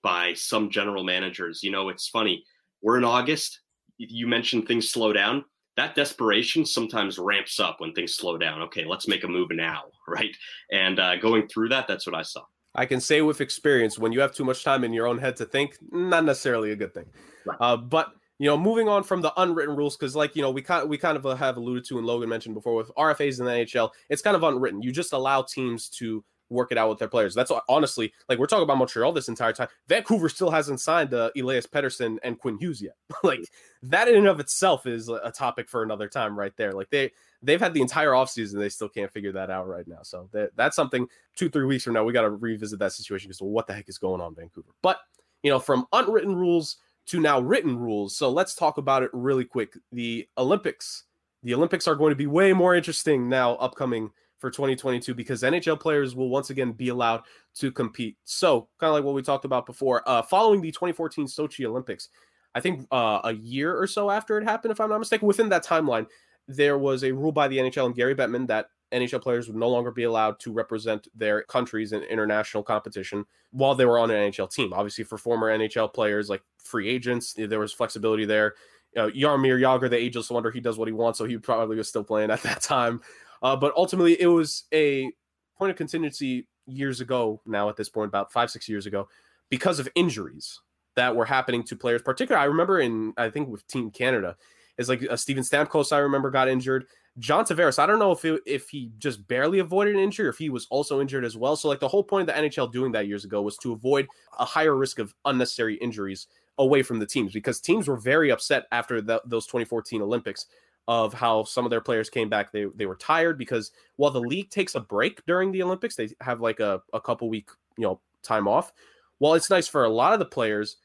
[0.03, 1.61] by some general managers.
[1.63, 2.43] You know, it's funny.
[2.81, 3.61] We're in August.
[3.97, 5.45] You mentioned things slow down.
[5.77, 8.61] That desperation sometimes ramps up when things slow down.
[8.63, 10.35] Okay, let's make a move now, right?
[10.71, 12.43] And uh, going through that, that's what I saw.
[12.75, 15.37] I can say with experience, when you have too much time in your own head
[15.37, 17.05] to think, not necessarily a good thing.
[17.45, 17.57] Right.
[17.59, 20.61] Uh, but you know, moving on from the unwritten rules, because like you know, we
[20.61, 23.51] kind we kind of have alluded to and Logan mentioned before with RFAs in the
[23.51, 24.81] NHL, it's kind of unwritten.
[24.81, 27.33] You just allow teams to work it out with their players.
[27.33, 29.67] That's honestly like we're talking about Montreal this entire time.
[29.87, 32.95] Vancouver still hasn't signed uh, Elias Pettersson and Quinn Hughes yet.
[33.23, 33.49] like
[33.83, 36.71] that in and of itself is a topic for another time right there.
[36.71, 39.99] Like they they've had the entire offseason, they still can't figure that out right now.
[40.03, 43.29] So that, that's something two three weeks from now we got to revisit that situation
[43.29, 44.71] because well, what the heck is going on Vancouver?
[44.81, 44.99] But
[45.43, 46.77] you know, from unwritten rules
[47.07, 48.15] to now written rules.
[48.15, 49.77] So let's talk about it really quick.
[49.91, 51.03] The Olympics.
[51.43, 55.79] The Olympics are going to be way more interesting now upcoming for 2022 because NHL
[55.79, 57.21] players will once again be allowed
[57.55, 58.17] to compete.
[58.25, 62.09] So, kind of like what we talked about before, uh, following the 2014 Sochi Olympics,
[62.53, 65.49] I think uh, a year or so after it happened, if I'm not mistaken, within
[65.49, 66.07] that timeline,
[66.47, 69.67] there was a rule by the NHL and Gary Bettman that NHL players would no
[69.67, 74.31] longer be allowed to represent their countries in international competition while they were on an
[74.31, 74.73] NHL team.
[74.73, 78.53] Obviously, for former NHL players like free agents, there was flexibility there.
[78.95, 81.89] Know, Jaromir Jagr, the ageless wonder, he does what he wants, so he probably was
[81.89, 83.01] still playing at that time.
[83.45, 85.11] Uh, but ultimately, it was a
[85.55, 87.39] point of contingency years ago.
[87.45, 89.07] Now, at this point, about five six years ago,
[89.49, 90.59] because of injuries
[90.95, 92.01] that were happening to players.
[92.01, 94.35] Particularly, I remember in I think with Team Canada,
[94.79, 95.93] is like uh, Steven Stamkos.
[95.93, 96.87] I remember got injured.
[97.19, 97.77] John Tavares.
[97.77, 100.49] I don't know if it, if he just barely avoided an injury or if he
[100.49, 101.55] was also injured as well.
[101.55, 104.07] So like the whole point of the NHL doing that years ago was to avoid
[104.39, 106.25] a higher risk of unnecessary injuries
[106.57, 110.47] away from the teams because teams were very upset after the, those 2014 Olympics
[110.87, 112.51] of how some of their players came back.
[112.51, 116.09] They they were tired because while the league takes a break during the Olympics, they
[116.21, 118.71] have like a, a couple week, you know, time off.
[119.17, 120.77] While it's nice for a lot of the players,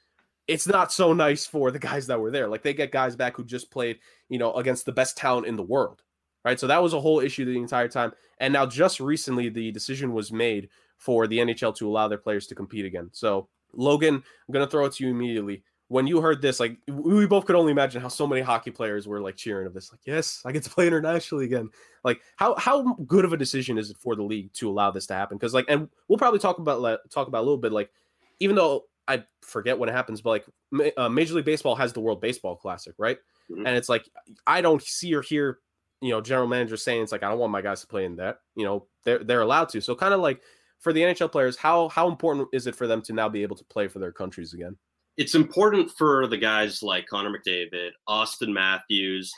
[0.46, 2.48] it's not so nice for the guys that were there.
[2.48, 5.56] Like they get guys back who just played, you know, against the best talent in
[5.56, 6.02] the world.
[6.42, 6.58] Right.
[6.58, 8.12] So that was a whole issue the entire time.
[8.38, 12.46] And now just recently the decision was made for the NHL to allow their players
[12.46, 13.10] to compete again.
[13.12, 17.26] So Logan, I'm gonna throw it to you immediately when you heard this, like we
[17.26, 19.98] both could only imagine how so many hockey players were like cheering of this, like,
[20.04, 21.68] yes, I get to play internationally again.
[22.04, 25.06] Like, how how good of a decision is it for the league to allow this
[25.06, 25.36] to happen?
[25.36, 27.90] Because like, and we'll probably talk about talk about a little bit, like,
[28.38, 31.98] even though I forget when it happens, but like, uh, Major League Baseball has the
[31.98, 33.18] World Baseball Classic, right?
[33.50, 33.66] Mm-hmm.
[33.66, 34.08] And it's like
[34.46, 35.58] I don't see or hear,
[36.00, 38.14] you know, general managers saying it's like I don't want my guys to play in
[38.14, 38.38] that.
[38.54, 39.80] You know, they're they're allowed to.
[39.80, 40.40] So kind of like
[40.78, 43.56] for the NHL players, how how important is it for them to now be able
[43.56, 44.76] to play for their countries again?
[45.20, 49.30] It's important for the guys like Connor McDavid, Austin Matthews.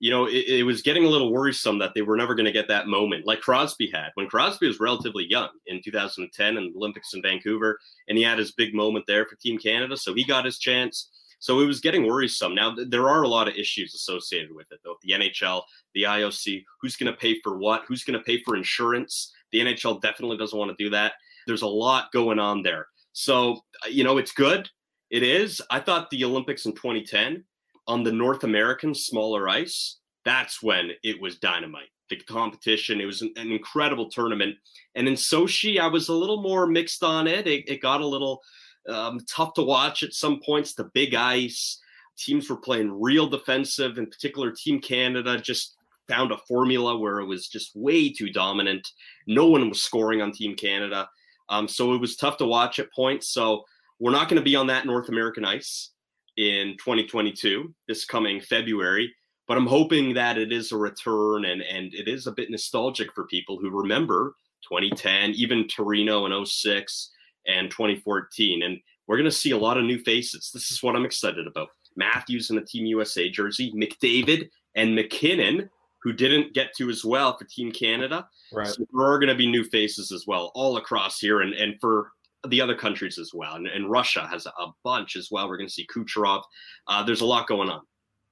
[0.00, 2.52] You know, it, it was getting a little worrisome that they were never going to
[2.52, 6.76] get that moment like Crosby had when Crosby was relatively young in 2010 in the
[6.76, 10.24] Olympics in Vancouver, and he had his big moment there for Team Canada, so he
[10.24, 11.08] got his chance.
[11.38, 12.52] So it was getting worrisome.
[12.52, 14.96] Now there are a lot of issues associated with it, though.
[15.02, 15.62] The NHL,
[15.94, 17.84] the IOC, who's going to pay for what?
[17.86, 19.32] Who's going to pay for insurance?
[19.52, 21.12] The NHL definitely doesn't want to do that.
[21.46, 22.88] There's a lot going on there.
[23.12, 24.68] So you know, it's good
[25.10, 25.62] it is.
[25.70, 27.44] I thought the Olympics in 2010
[27.86, 31.88] on the North American smaller ice, that's when it was dynamite.
[32.10, 34.56] The competition, it was an, an incredible tournament.
[34.94, 37.46] And in Sochi, I was a little more mixed on it.
[37.46, 38.42] It, it got a little
[38.88, 40.74] um, tough to watch at some points.
[40.74, 41.78] The big ice,
[42.18, 43.98] teams were playing real defensive.
[43.98, 45.76] In particular, Team Canada just
[46.08, 48.88] found a formula where it was just way too dominant.
[49.26, 51.08] No one was scoring on Team Canada.
[51.50, 53.28] Um, so it was tough to watch at points.
[53.32, 53.64] So
[53.98, 55.90] we're not going to be on that North American ice
[56.36, 59.12] in 2022, this coming February,
[59.48, 63.12] but I'm hoping that it is a return and, and it is a bit nostalgic
[63.14, 64.34] for people who remember
[64.68, 67.10] 2010, even Torino in 06
[67.46, 68.62] and 2014.
[68.62, 70.50] And we're going to see a lot of new faces.
[70.52, 71.68] This is what I'm excited about.
[71.96, 75.68] Matthews in the Team USA jersey, McDavid and MacKinnon,
[76.02, 78.28] who didn't get to as well for Team Canada.
[78.52, 78.68] Right.
[78.68, 81.80] So there are going to be new faces as well, all across here, and, and
[81.80, 82.12] for
[82.46, 83.54] the other countries as well.
[83.54, 85.48] And, and Russia has a bunch as well.
[85.48, 86.42] We're going to see Kucherov.
[86.86, 87.80] Uh, there's a lot going on.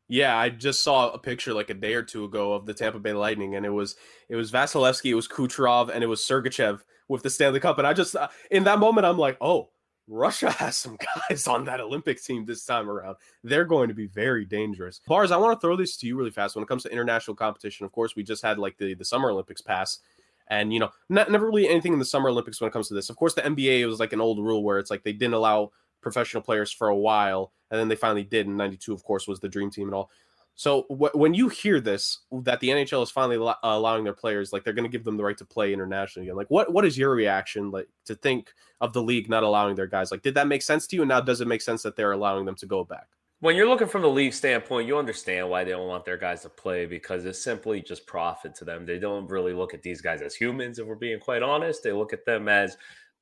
[0.08, 3.00] Yeah, I just saw a picture like a day or two ago of the Tampa
[3.00, 3.96] Bay Lightning, and it was
[4.28, 7.78] it was Vasilevskiy, it was Kucherov, and it was Sergachev with the Stanley Cup.
[7.78, 9.70] And I just uh, in that moment, I'm like, oh,
[10.06, 10.96] Russia has some
[11.28, 13.16] guys on that Olympic team this time around.
[13.42, 15.00] They're going to be very dangerous.
[15.08, 16.54] Bars, I want to throw this to you really fast.
[16.54, 19.30] When it comes to international competition, of course, we just had like the the Summer
[19.30, 19.98] Olympics pass.
[20.48, 22.94] And you know, not, never really anything in the Summer Olympics when it comes to
[22.94, 23.10] this.
[23.10, 25.72] Of course, the NBA was like an old rule where it's like they didn't allow
[26.00, 28.92] professional players for a while, and then they finally did in '92.
[28.92, 30.10] Of course, was the Dream Team and all.
[30.56, 34.52] So wh- when you hear this, that the NHL is finally lo- allowing their players,
[34.52, 36.36] like they're going to give them the right to play internationally again.
[36.36, 39.86] Like, what what is your reaction, like to think of the league not allowing their
[39.86, 40.10] guys?
[40.10, 41.02] Like, did that make sense to you?
[41.02, 43.08] And now does it make sense that they're allowing them to go back?
[43.40, 46.42] When you're looking from the league standpoint, you understand why they don't want their guys
[46.42, 48.86] to play because it's simply just profit to them.
[48.86, 51.82] They don't really look at these guys as humans, if we're being quite honest.
[51.82, 52.78] They look at them as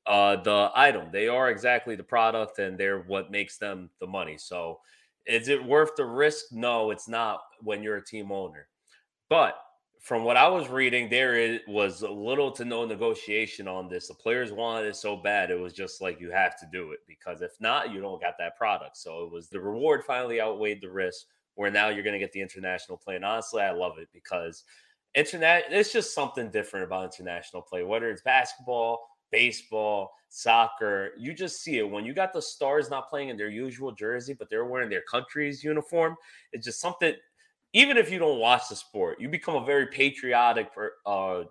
[0.06, 1.08] uh, the item.
[1.12, 4.38] They are exactly the product, and they're what makes them the money.
[4.38, 4.78] So
[5.26, 6.46] is it worth the risk?
[6.52, 8.68] No, it's not when you're a team owner.
[9.28, 9.56] But
[10.04, 14.06] from what I was reading, there was little to no negotiation on this.
[14.06, 16.98] The players wanted it so bad, it was just like you have to do it
[17.08, 18.98] because if not, you don't got that product.
[18.98, 21.24] So it was the reward finally outweighed the risk.
[21.54, 24.64] Where now you're going to get the international play, and honestly, I love it because
[25.14, 25.66] internet.
[25.70, 31.12] It's just something different about international play, whether it's basketball, baseball, soccer.
[31.16, 34.34] You just see it when you got the stars not playing in their usual jersey,
[34.34, 36.16] but they're wearing their country's uniform.
[36.52, 37.14] It's just something.
[37.74, 40.70] Even if you don't watch the sport, you become a very patriotic.
[41.04, 41.42] Uh,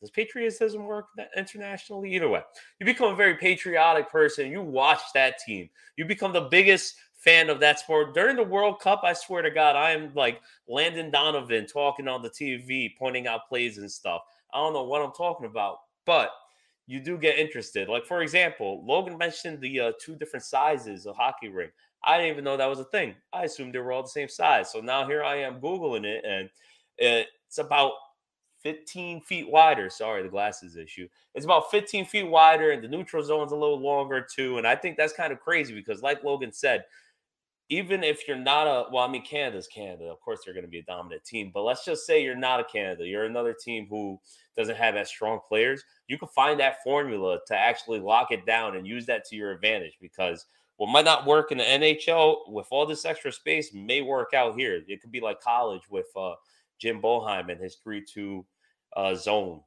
[0.00, 2.12] does patriotism work internationally?
[2.14, 2.42] Either way,
[2.80, 4.50] you become a very patriotic person.
[4.50, 5.70] You watch that team.
[5.96, 8.12] You become the biggest fan of that sport.
[8.12, 12.20] During the World Cup, I swear to God, I am like Landon Donovan talking on
[12.20, 14.22] the TV, pointing out plays and stuff.
[14.52, 16.32] I don't know what I'm talking about, but
[16.88, 17.88] you do get interested.
[17.88, 21.70] Like for example, Logan mentioned the uh, two different sizes of hockey ring.
[22.04, 23.14] I didn't even know that was a thing.
[23.32, 24.72] I assumed they were all the same size.
[24.72, 26.48] So now here I am googling it, and
[26.98, 27.92] it's about
[28.62, 29.90] 15 feet wider.
[29.90, 31.08] Sorry, the glasses issue.
[31.34, 34.58] It's about 15 feet wider, and the neutral zone's a little longer too.
[34.58, 36.84] And I think that's kind of crazy because, like Logan said,
[37.68, 40.04] even if you're not a well, I mean, Canada's Canada.
[40.04, 41.50] Of course, they're going to be a dominant team.
[41.54, 43.06] But let's just say you're not a Canada.
[43.06, 44.20] You're another team who
[44.56, 45.82] doesn't have as strong players.
[46.06, 49.52] You can find that formula to actually lock it down and use that to your
[49.52, 50.44] advantage because
[50.82, 54.58] what might not work in the NHL with all this extra space may work out
[54.58, 54.82] here.
[54.88, 56.34] It could be like college with uh,
[56.80, 58.44] Jim Boeheim and his three-two
[58.96, 59.60] uh, zone,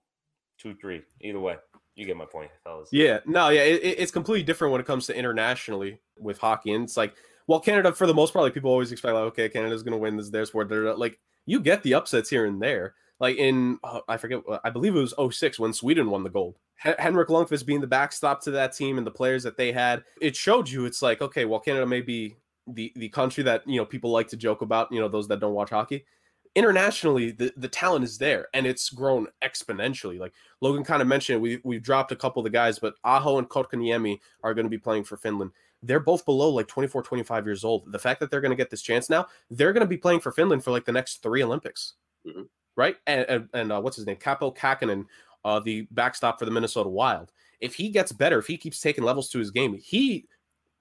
[0.57, 1.03] two-three.
[1.21, 1.55] Either way,
[1.95, 2.89] you get my point, fellas.
[2.91, 6.83] Yeah, no, yeah, it, it's completely different when it comes to internationally with hockey, and
[6.83, 7.15] it's like
[7.47, 9.97] well, Canada for the most part, like people always expect, like, okay, Canada's going to
[9.97, 10.67] win this their sport.
[10.67, 12.95] They're like, you get the upsets here and there.
[13.19, 16.57] Like in, uh, I forget, I believe it was 06 when Sweden won the gold.
[16.83, 20.03] H- Henrik Lundqvist being the backstop to that team and the players that they had,
[20.21, 22.35] it showed you it's like, okay, well, Canada may be
[22.67, 24.91] the the country that you know people like to joke about.
[24.91, 26.05] You know, those that don't watch hockey.
[26.55, 30.17] Internationally, the, the talent is there and it's grown exponentially.
[30.17, 33.37] Like Logan kind of mentioned, we we've dropped a couple of the guys, but Aho
[33.37, 35.51] and Kotkaniemi are going to be playing for Finland
[35.83, 37.91] they're both below like 24, 25 years old.
[37.91, 40.19] The fact that they're going to get this chance now, they're going to be playing
[40.19, 41.93] for Finland for like the next three Olympics,
[42.25, 42.43] mm-hmm.
[42.75, 42.97] Right?
[43.07, 45.05] And and, and uh, what's his name, Kaapo Kähkönen,
[45.43, 47.31] uh, the backstop for the Minnesota Wild.
[47.61, 50.25] If he gets better, if he keeps taking levels to his game, he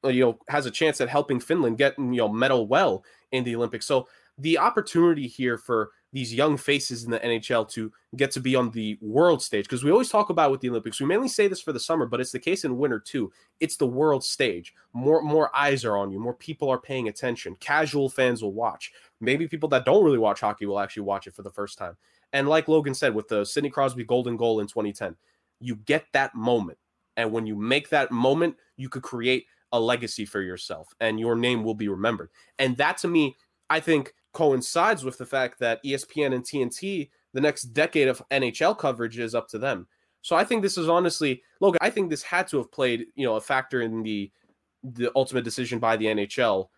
[0.04, 3.44] uh, you know has a chance at helping Finland get you know medal well in
[3.44, 3.86] the Olympics.
[3.86, 8.54] So the opportunity here for these young faces in the NHL to get to be
[8.54, 11.00] on the world stage because we always talk about with the Olympics.
[11.00, 13.32] We mainly say this for the summer, but it's the case in winter too.
[13.58, 14.72] It's the world stage.
[14.92, 16.20] More more eyes are on you.
[16.20, 17.56] More people are paying attention.
[17.56, 18.92] Casual fans will watch.
[19.20, 21.96] Maybe people that don't really watch hockey will actually watch it for the first time.
[22.32, 25.16] And like Logan said, with the Sidney Crosby golden goal in 2010,
[25.58, 26.78] you get that moment.
[27.16, 31.34] And when you make that moment, you could create a legacy for yourself and your
[31.34, 32.30] name will be remembered.
[32.60, 33.36] And that to me,
[33.68, 38.76] I think coincides with the fact that ESPN and TNT, the next decade of NHL
[38.76, 39.86] coverage is up to them.
[40.20, 43.24] So I think this is honestly, Logan, I think this had to have played, you
[43.26, 44.30] know, a factor in the
[44.82, 46.68] the ultimate decision by the NHL,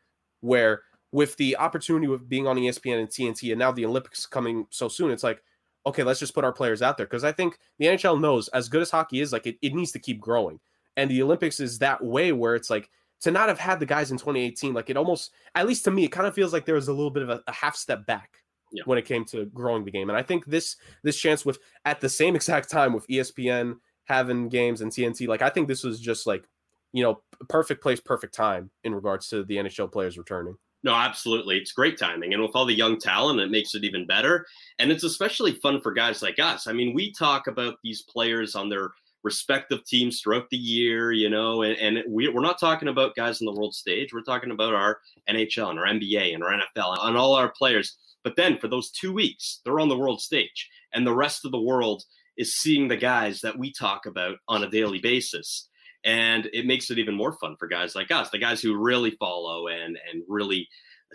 [0.40, 4.66] where with the opportunity of being on ESPN and TNT, and now the Olympics coming
[4.70, 5.42] so soon, it's like,
[5.86, 8.68] okay, let's just put our players out there because I think the NHL knows as
[8.68, 10.60] good as hockey is, like it, it needs to keep growing,
[10.96, 12.90] and the Olympics is that way where it's like
[13.22, 16.04] to not have had the guys in 2018, like it almost, at least to me,
[16.04, 18.06] it kind of feels like there was a little bit of a, a half step
[18.06, 18.30] back
[18.72, 18.82] yeah.
[18.84, 20.10] when it came to growing the game.
[20.10, 24.48] And I think this this chance with at the same exact time with ESPN having
[24.48, 26.44] games and TNT, like I think this was just like,
[26.92, 30.56] you know, perfect place, perfect time in regards to the NHL players returning.
[30.82, 31.56] No, absolutely.
[31.56, 32.32] It's great timing.
[32.32, 34.46] And with all the young talent, it makes it even better.
[34.78, 36.68] And it's especially fun for guys like us.
[36.68, 38.90] I mean, we talk about these players on their
[39.26, 43.42] respective teams throughout the year, you know, and, and we, we're not talking about guys
[43.42, 44.14] on the world stage.
[44.14, 47.98] We're talking about our NHL and our NBA and our NFL and all our players.
[48.22, 51.50] But then for those two weeks, they're on the world stage, and the rest of
[51.50, 52.04] the world
[52.38, 55.68] is seeing the guys that we talk about on a daily basis
[56.04, 59.10] and it makes it even more fun for guys like us, the guys who really
[59.10, 60.68] follow and and really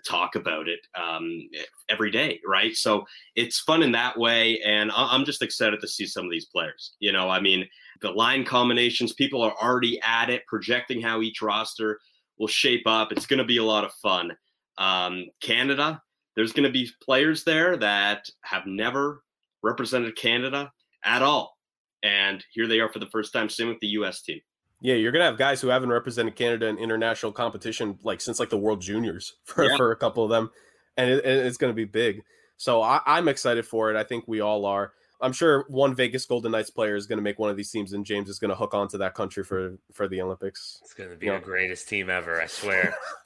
[0.06, 1.48] talk about it um,
[1.90, 2.76] every day, right?
[2.76, 6.46] So it's fun in that way, and I'm just excited to see some of these
[6.46, 6.96] players.
[7.00, 7.68] You know, I mean,
[8.02, 12.00] the line combinations, people are already at it, projecting how each roster
[12.40, 13.12] will shape up.
[13.12, 14.36] It's going to be a lot of fun.
[14.78, 16.02] Um, Canada,
[16.36, 19.24] there's going to be players there that have never
[19.62, 20.72] represented Canada
[21.04, 21.58] at all,
[22.04, 23.50] and here they are for the first time.
[23.50, 24.22] Same with the U.S.
[24.22, 24.40] team.
[24.82, 28.50] Yeah, you're gonna have guys who haven't represented Canada in international competition like since like
[28.50, 29.78] the World Juniors for, yeah.
[29.78, 30.52] for a couple of them,
[30.98, 32.24] and it, it's gonna be big.
[32.58, 33.96] So I, I'm excited for it.
[33.96, 34.94] I think we all are.
[35.22, 37.94] I'm sure one Vegas Golden Knights player is going to make one of these teams,
[37.94, 40.80] and James is going to hook onto that country for for the Olympics.
[40.84, 42.96] It's going to be the greatest team ever, I swear.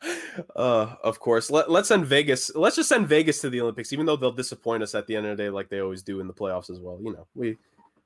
[0.56, 1.50] uh, of course.
[1.50, 2.54] Let, let's send Vegas.
[2.54, 5.26] Let's just send Vegas to the Olympics, even though they'll disappoint us at the end
[5.26, 6.98] of the day, like they always do in the playoffs as well.
[7.02, 7.56] You know, we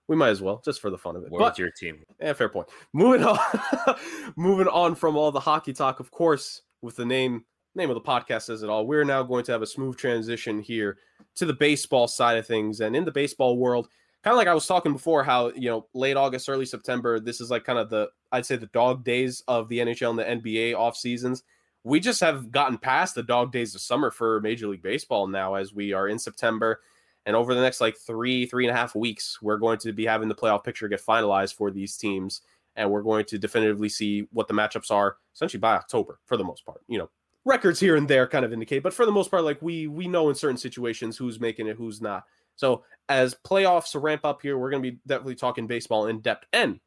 [0.08, 1.30] we might as well just for the fun of it.
[1.30, 2.04] What's your team?
[2.20, 2.68] Yeah, fair point.
[2.92, 3.38] Moving on,
[4.36, 8.00] moving on from all the hockey talk, of course, with the name name of the
[8.00, 8.86] podcast says it all.
[8.86, 10.98] We're now going to have a smooth transition here
[11.36, 13.88] to the baseball side of things, and in the baseball world,
[14.22, 17.40] kind of like I was talking before, how you know late August, early September, this
[17.40, 20.52] is like kind of the I'd say the dog days of the NHL and the
[20.52, 21.42] NBA off seasons.
[21.84, 25.54] We just have gotten past the dog days of summer for Major League Baseball now,
[25.54, 26.80] as we are in September
[27.26, 30.04] and over the next like three, three and a half weeks, we're going to be
[30.04, 32.42] having the playoff picture get finalized for these teams.
[32.74, 36.44] And we're going to definitively see what the matchups are essentially by October for the
[36.44, 36.80] most part.
[36.88, 37.10] You know,
[37.44, 40.08] records here and there kind of indicate, but for the most part, like we we
[40.08, 42.24] know in certain situations who's making it, who's not.
[42.56, 46.46] So as playoffs ramp up here, we're going to be definitely talking baseball in depth.
[46.52, 46.80] And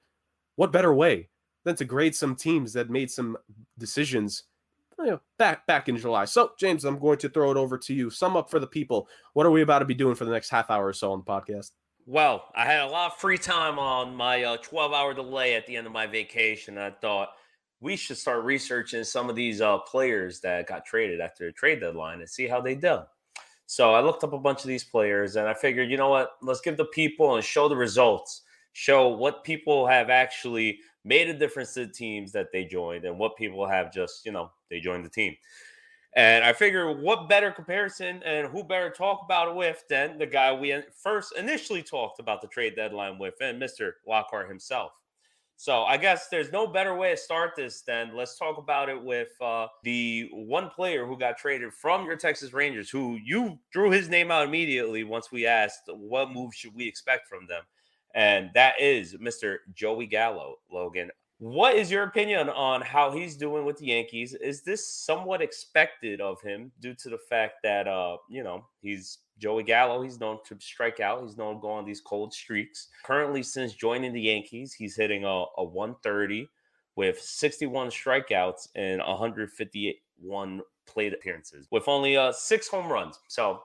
[0.56, 1.30] what better way
[1.66, 3.38] than to grade some teams that made some
[3.78, 4.44] decisions
[5.00, 6.26] you know, back back in July.
[6.26, 8.10] So, James, I'm going to throw it over to you.
[8.10, 9.08] Sum up for the people.
[9.34, 11.20] What are we about to be doing for the next half hour or so on
[11.20, 11.72] the podcast?
[12.08, 15.66] Well, I had a lot of free time on my uh, 12 hour delay at
[15.66, 16.78] the end of my vacation.
[16.78, 17.30] I thought
[17.82, 21.80] we should start researching some of these uh, players that got traded after the trade
[21.80, 23.06] deadline and see how they done.
[23.66, 26.34] So I looked up a bunch of these players and I figured, you know what?
[26.42, 31.34] Let's give the people and show the results, show what people have actually made a
[31.34, 34.80] difference to the teams that they joined and what people have just, you know, they
[34.80, 35.36] joined the team.
[36.16, 40.26] And I figure what better comparison and who better talk about it with than the
[40.26, 43.94] guy we first initially talked about the trade deadline with and Mr.
[44.08, 44.94] Lockhart himself.
[45.58, 49.02] So I guess there's no better way to start this than let's talk about it
[49.02, 53.90] with uh, the one player who got traded from your Texas Rangers, who you drew
[53.90, 57.64] his name out immediately once we asked what move should we expect from them
[58.16, 59.58] and that is Mr.
[59.74, 60.56] Joey Gallo.
[60.72, 64.34] Logan, what is your opinion on how he's doing with the Yankees?
[64.36, 69.20] Is this somewhat expected of him due to the fact that uh, you know, he's
[69.38, 72.88] Joey Gallo, he's known to strike out, he's known to go on these cold streaks.
[73.04, 76.48] Currently, since joining the Yankees, he's hitting a, a 130
[76.96, 83.20] with 61 strikeouts and 151 plate appearances with only uh, six home runs.
[83.28, 83.64] So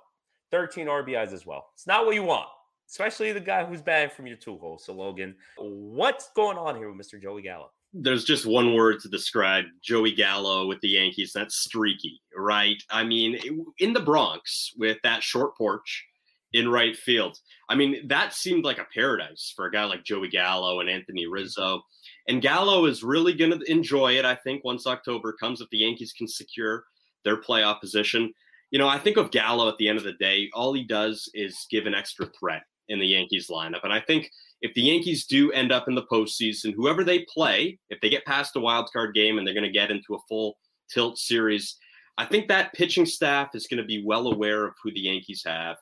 [0.51, 1.69] 13 RBIs as well.
[1.75, 2.49] It's not what you want
[2.91, 4.85] especially the guy who's banned from your two holes.
[4.85, 7.21] So, Logan, what's going on here with Mr.
[7.21, 7.71] Joey Gallo?
[7.93, 11.33] There's just one word to describe Joey Gallo with the Yankees.
[11.35, 12.81] That's streaky, right?
[12.91, 16.07] I mean, in the Bronx with that short porch
[16.53, 17.39] in right field.
[17.69, 21.27] I mean, that seemed like a paradise for a guy like Joey Gallo and Anthony
[21.27, 21.83] Rizzo.
[22.29, 25.79] And Gallo is really going to enjoy it, I think, once October comes, if the
[25.79, 26.85] Yankees can secure
[27.25, 28.33] their playoff position.
[28.73, 31.29] You know, I think of Gallo at the end of the day, all he does
[31.35, 33.85] is give an extra threat in the Yankees lineup.
[33.85, 37.79] And I think if the Yankees do end up in the postseason, whoever they play,
[37.89, 40.21] if they get past the wild card game and they're going to get into a
[40.29, 40.59] full
[40.93, 41.77] tilt series,
[42.19, 45.43] I think that pitching staff is going to be well aware of who the Yankees
[45.47, 45.77] have.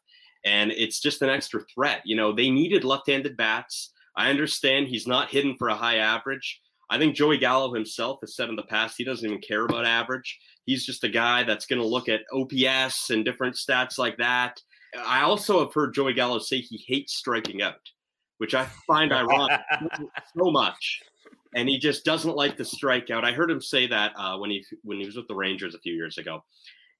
[0.44, 2.02] And it's just an extra threat.
[2.04, 3.90] You know, they needed left handed bats.
[4.16, 6.60] I understand he's not hidden for a high average.
[6.90, 9.84] I think Joey Gallo himself has said in the past he doesn't even care about
[9.84, 10.38] average.
[10.64, 14.60] He's just a guy that's going to look at OPS and different stats like that
[14.96, 17.80] I also have heard Joey Gallo say he hates striking out,
[18.38, 19.60] which I find ironic
[20.36, 21.00] so much.
[21.54, 23.24] And he just doesn't like the strikeout.
[23.24, 25.78] I heard him say that uh, when he when he was with the Rangers a
[25.78, 26.44] few years ago,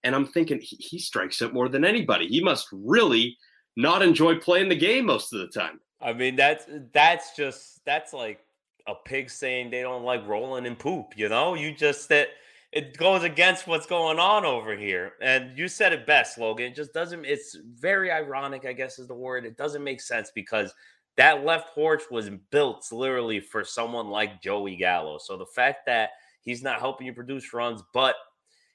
[0.05, 2.27] and I'm thinking he, he strikes out more than anybody.
[2.27, 3.37] He must really
[3.77, 5.81] not enjoy playing the game most of the time.
[6.01, 8.41] I mean, that's that's just that's like
[8.87, 11.13] a pig saying they don't like rolling in poop.
[11.17, 12.29] You know, you just that
[12.73, 15.13] it goes against what's going on over here.
[15.23, 16.67] And you said it best, Logan.
[16.67, 17.25] It just doesn't.
[17.25, 19.47] It's very ironic, I guess, is the word.
[19.47, 20.75] It doesn't make sense because
[21.17, 25.19] that left porch was built literally for someone like Joey Gallo.
[25.19, 26.11] So the fact that
[26.43, 28.17] he's not helping you produce runs, but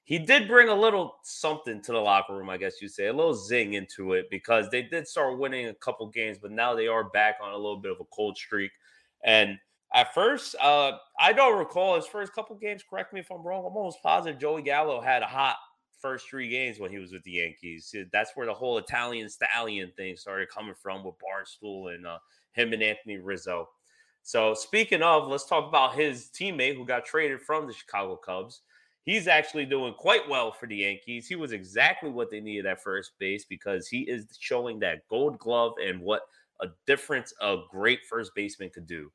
[0.06, 3.14] he did bring a little something to the locker room, I guess you say, a
[3.14, 6.88] little zing into it because they did start winning a couple games, but now they
[6.88, 8.72] are back on a little bit of a cold streak.
[9.24, 9.58] And
[9.94, 12.84] at first, uh, I don't recall his first couple games.
[12.88, 13.66] Correct me if I'm wrong.
[13.66, 15.58] I'm almost positive Joey Gallo had a hot
[16.00, 17.96] first three games when he was with the Yankees.
[18.12, 22.18] That's where the whole Italian stallion thing started coming from with Barstool and uh,
[22.52, 23.70] him and Anthony Rizzo.
[24.24, 28.62] So speaking of, let's talk about his teammate who got traded from the Chicago Cubs
[29.04, 31.28] he's actually doing quite well for the Yankees.
[31.28, 35.38] He was exactly what they needed at first base because he is showing that gold
[35.40, 36.24] glove and what
[36.62, 39.12] a difference a great first baseman could do.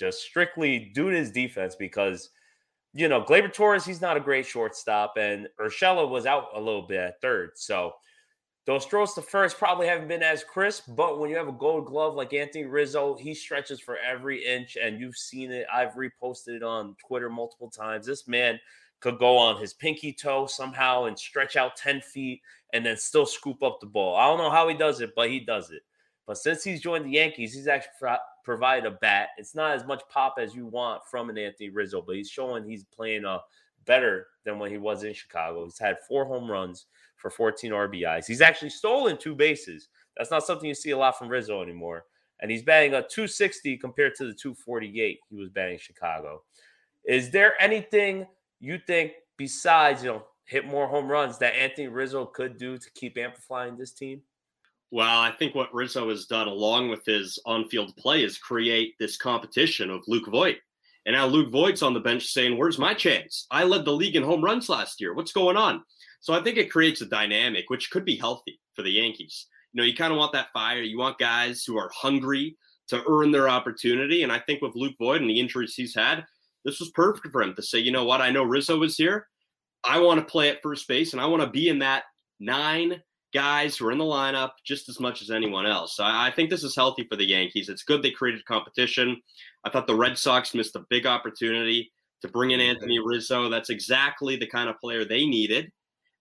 [0.00, 2.30] Just strictly due to his defense because,
[2.94, 6.82] you know, Gleyber Torres, he's not a great shortstop, and Urshela was out a little
[6.82, 7.50] bit at third.
[7.56, 7.92] So
[8.66, 11.84] those throws to first probably haven't been as crisp, but when you have a gold
[11.84, 15.66] glove like Anthony Rizzo, he stretches for every inch, and you've seen it.
[15.70, 18.06] I've reposted it on Twitter multiple times.
[18.06, 18.58] This man
[19.00, 22.40] could go on his pinky toe somehow and stretch out 10 feet
[22.72, 24.16] and then still scoop up the ball.
[24.16, 25.82] I don't know how he does it, but he does it.
[26.30, 29.30] But since he's joined the Yankees, he's actually pro- provided a bat.
[29.36, 32.62] It's not as much pop as you want from an Anthony Rizzo, but he's showing
[32.62, 33.38] he's playing uh,
[33.84, 35.64] better than when he was in Chicago.
[35.64, 38.26] He's had four home runs for 14 RBIs.
[38.26, 39.88] He's actually stolen two bases.
[40.16, 42.04] That's not something you see a lot from Rizzo anymore.
[42.40, 46.44] And he's batting a 260 compared to the 248 he was batting Chicago.
[47.04, 48.24] Is there anything–
[48.60, 52.90] you think besides, you know, hit more home runs that Anthony Rizzo could do to
[52.92, 54.22] keep amplifying this team?
[54.92, 59.16] Well, I think what Rizzo has done along with his on-field play is create this
[59.16, 60.56] competition of Luke Voit.
[61.06, 63.46] And now Luke Voit's on the bench saying, Where's my chance?
[63.50, 65.14] I led the league in home runs last year.
[65.14, 65.82] What's going on?
[66.20, 69.46] So I think it creates a dynamic which could be healthy for the Yankees.
[69.72, 70.82] You know, you kind of want that fire.
[70.82, 72.56] You want guys who are hungry
[72.88, 74.24] to earn their opportunity.
[74.24, 76.24] And I think with Luke Voit and the injuries he's had,
[76.64, 78.20] this was perfect for him to say, you know what?
[78.20, 79.26] I know Rizzo is here.
[79.84, 82.04] I want to play at first base and I want to be in that
[82.40, 83.00] nine
[83.32, 85.96] guys who are in the lineup just as much as anyone else.
[85.96, 87.68] So I think this is healthy for the Yankees.
[87.68, 89.20] It's good they created competition.
[89.64, 93.48] I thought the Red Sox missed a big opportunity to bring in Anthony Rizzo.
[93.48, 95.70] That's exactly the kind of player they needed.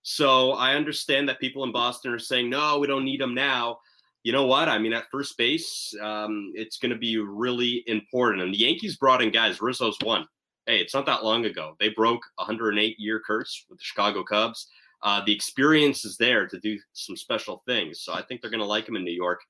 [0.02, 3.80] So I understand that people in Boston are saying, no, we don't need him now.
[4.24, 4.70] You know what?
[4.70, 8.44] I mean, at first base, um, it's going to be really important.
[8.44, 9.62] And the Yankees brought in guys.
[9.62, 10.26] Rizzo's one
[10.70, 11.76] hey, it's not that long ago.
[11.80, 14.68] They broke 108 year curse with the Chicago Cubs.
[15.02, 18.02] Uh, the experience is there to do some special things.
[18.02, 19.42] So I think they're going to like him in New York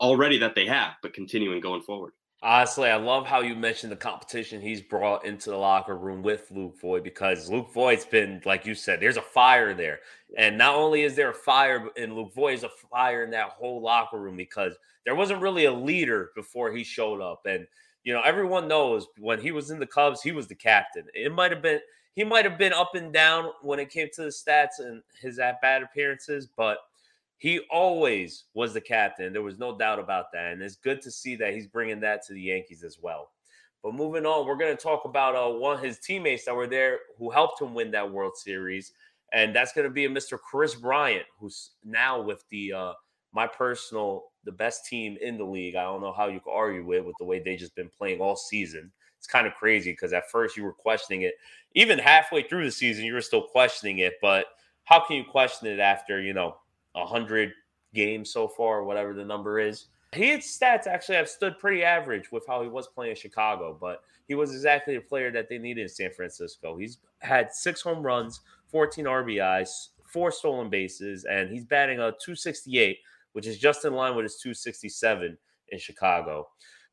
[0.00, 2.12] already that they have, but continuing going forward.
[2.40, 6.48] Honestly, I love how you mentioned the competition he's brought into the locker room with
[6.52, 9.98] Luke Voit because Luke Voit's been, like you said, there's a fire there.
[10.36, 13.50] And not only is there a fire in Luke Voit, is a fire in that
[13.50, 17.40] whole locker room because there wasn't really a leader before he showed up.
[17.44, 17.66] And
[18.04, 21.04] you know, everyone knows when he was in the Cubs, he was the captain.
[21.14, 21.80] It might have been
[22.18, 25.38] he might have been up and down when it came to the stats and his
[25.38, 26.78] at bat appearances, but
[27.36, 29.32] he always was the captain.
[29.32, 32.26] There was no doubt about that, and it's good to see that he's bringing that
[32.26, 33.30] to the Yankees as well.
[33.84, 36.66] But moving on, we're going to talk about uh, one of his teammates that were
[36.66, 38.94] there who helped him win that World Series,
[39.32, 40.40] and that's going to be Mr.
[40.40, 42.92] Kris Bryant, who's now with the uh,
[43.32, 45.76] my personal the best team in the league.
[45.76, 48.20] I don't know how you could argue with with the way they've just been playing
[48.20, 48.90] all season.
[49.18, 51.34] It's kind of crazy because at first you were questioning it.
[51.74, 54.14] Even halfway through the season, you were still questioning it.
[54.22, 54.46] But
[54.84, 56.56] how can you question it after, you know,
[56.94, 57.52] a hundred
[57.94, 59.86] games so far, whatever the number is?
[60.12, 64.02] His stats actually have stood pretty average with how he was playing in Chicago, but
[64.26, 66.76] he was exactly the player that they needed in San Francisco.
[66.76, 72.98] He's had six home runs, 14 RBIs, four stolen bases, and he's batting a 268
[73.38, 75.38] which is just in line with his 267
[75.68, 76.48] in Chicago.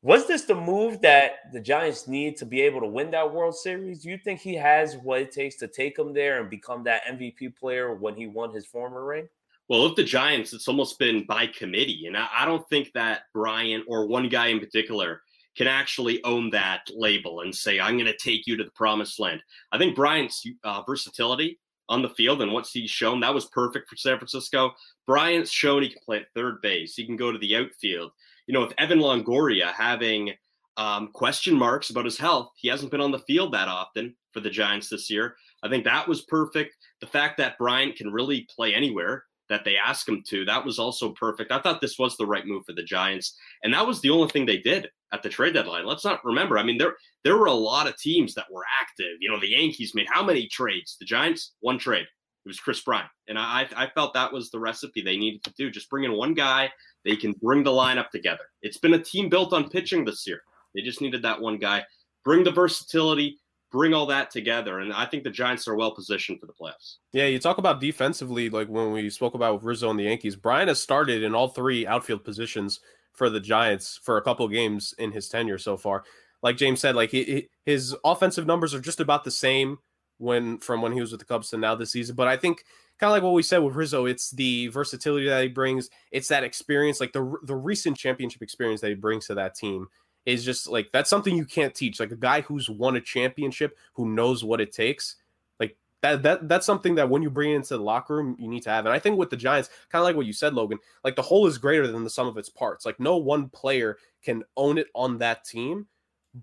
[0.06, 3.56] Was this the move that the Giants need to be able to win that World
[3.56, 4.02] Series?
[4.02, 7.02] Do you think he has what it takes to take him there and become that
[7.06, 9.28] MVP player when he won his former ring?
[9.68, 12.04] Well, if the Giants, it's almost been by committee.
[12.06, 15.22] And I, I don't think that Bryant or one guy in particular
[15.56, 19.18] can actually own that label and say, I'm going to take you to the promised
[19.18, 19.40] land.
[19.72, 23.88] I think Bryant's uh, versatility on the field and what he's shown, that was perfect
[23.88, 24.72] for San Francisco.
[25.04, 26.94] Bryant's shown he can play at third base.
[26.94, 28.12] He can go to the outfield.
[28.46, 30.32] You know, with Evan Longoria having
[30.76, 34.40] um, question marks about his health, he hasn't been on the field that often for
[34.40, 35.36] the Giants this year.
[35.62, 36.76] I think that was perfect.
[37.00, 40.78] The fact that Bryant can really play anywhere that they ask him to, that was
[40.78, 41.52] also perfect.
[41.52, 43.36] I thought this was the right move for the Giants.
[43.62, 45.86] And that was the only thing they did at the trade deadline.
[45.86, 46.58] Let's not remember.
[46.58, 49.16] I mean, there there were a lot of teams that were active.
[49.20, 50.96] You know, the Yankees made how many trades?
[50.98, 52.06] The Giants, one trade.
[52.46, 55.52] It was Kris Bryant, and I I felt that was the recipe they needed to
[55.58, 55.70] do.
[55.70, 56.70] Just bring in one guy.
[57.04, 58.44] They can bring the lineup together.
[58.62, 60.40] It's been a team built on pitching this year.
[60.74, 61.84] They just needed that one guy.
[62.24, 63.40] Bring the versatility
[63.76, 64.80] bring all that together.
[64.80, 66.96] And I think the Giants are well positioned for the playoffs.
[67.12, 70.68] Yeah, you talk about defensively, like when we spoke about Rizzo and the Yankees, Bryant
[70.68, 72.80] has started in all three outfield positions
[73.12, 76.04] for the Giants for a couple games in his tenure so far.
[76.42, 79.78] Like James said, like he, his offensive numbers are just about the same
[80.18, 82.16] when from when he was with the Cubs to now this season.
[82.16, 82.64] But I think
[82.98, 85.90] kind of like what we said with Rizzo, it's the versatility that he brings.
[86.10, 89.88] It's that experience, like the the recent championship experience that he brings to that team
[90.24, 92.00] is just like that's something you can't teach.
[92.00, 95.16] Like a guy who's won a championship, who knows what it takes.
[95.60, 98.48] Like that that that's something that when you bring it into the locker room, you
[98.48, 98.86] need to have.
[98.86, 101.22] And I think with the Giants, kind of like what you said, Logan, like the
[101.22, 102.84] whole is greater than the sum of its parts.
[102.84, 105.86] Like no one player can own it on that team,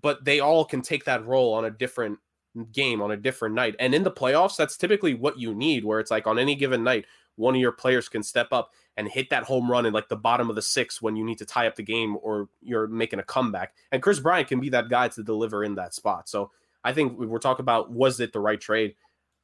[0.00, 2.18] but they all can take that role on a different
[2.72, 3.76] game on a different night.
[3.78, 6.84] And in the playoffs, that's typically what you need, where it's like on any given
[6.84, 10.08] night, one of your players can step up and hit that home run in like
[10.08, 12.86] the bottom of the six when you need to tie up the game or you're
[12.86, 13.74] making a comeback.
[13.90, 16.28] And Kris Bryant can be that guy to deliver in that spot.
[16.28, 16.52] So
[16.84, 18.94] I think we're talking about was it the right trade?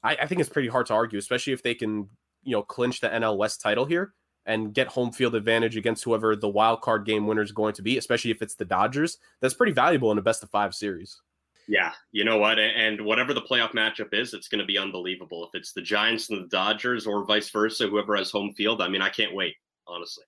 [0.03, 2.09] I, I think it's pretty hard to argue, especially if they can,
[2.45, 4.15] you know, clinch the NL West title here
[4.47, 7.83] and get home field advantage against whoever the wild card game winner is going to
[7.83, 9.19] be, especially if it's the Dodgers.
[9.41, 11.21] That's pretty valuable in a best of five series.
[11.71, 12.59] Yeah, you know what?
[12.59, 15.45] And whatever the playoff matchup is, it's going to be unbelievable.
[15.45, 18.89] If it's the Giants and the Dodgers or vice versa, whoever has home field, I
[18.89, 19.55] mean, I can't wait,
[19.87, 20.25] honestly.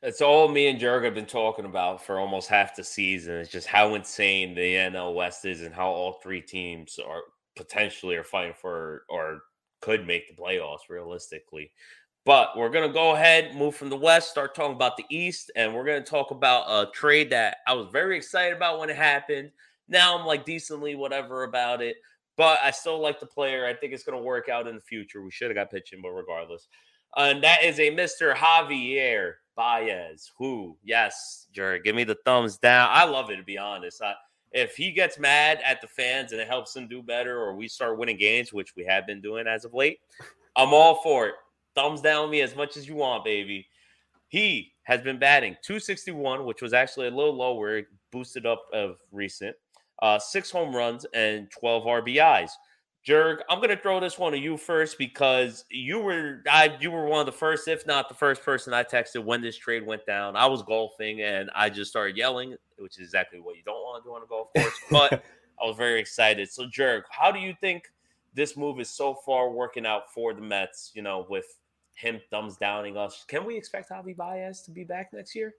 [0.00, 3.34] It's all me and Jurg have been talking about for almost half the season.
[3.34, 7.20] It's just how insane the NL West is and how all three teams are
[7.56, 9.40] potentially are fighting for or
[9.82, 11.72] could make the playoffs realistically.
[12.24, 15.50] But we're going to go ahead, move from the West, start talking about the East,
[15.56, 18.88] and we're going to talk about a trade that I was very excited about when
[18.88, 19.50] it happened.
[19.88, 21.96] Now I'm like decently whatever about it,
[22.36, 23.66] but I still like the player.
[23.66, 25.22] I think it's going to work out in the future.
[25.22, 26.68] We should have got pitching, but regardless.
[27.16, 28.34] And that is a Mr.
[28.34, 30.30] Javier Baez.
[30.38, 32.88] Who, yes, Jared, give me the thumbs down.
[32.92, 34.02] I love it to be honest.
[34.02, 34.14] I,
[34.52, 37.68] if he gets mad at the fans and it helps him do better, or we
[37.68, 39.98] start winning games, which we have been doing as of late,
[40.56, 41.34] I'm all for it.
[41.74, 43.66] Thumbs down me as much as you want, baby.
[44.28, 49.54] He has been batting 261, which was actually a little lower, boosted up of recent
[50.00, 52.50] uh, six home runs and 12 RBIs.
[53.06, 57.04] Jurg, I'm gonna throw this one to you first because you were I you were
[57.06, 60.04] one of the first, if not the first person I texted when this trade went
[60.06, 60.34] down.
[60.34, 64.02] I was golfing and I just started yelling, which is exactly what you don't want
[64.02, 64.80] to do on a golf course.
[64.90, 65.24] But
[65.62, 66.50] I was very excited.
[66.50, 67.84] So, Jurg, how do you think
[68.34, 70.90] this move is so far working out for the Mets?
[70.92, 71.46] You know, with
[71.94, 75.54] him thumbs downing us, can we expect Javi Baez to be back next year?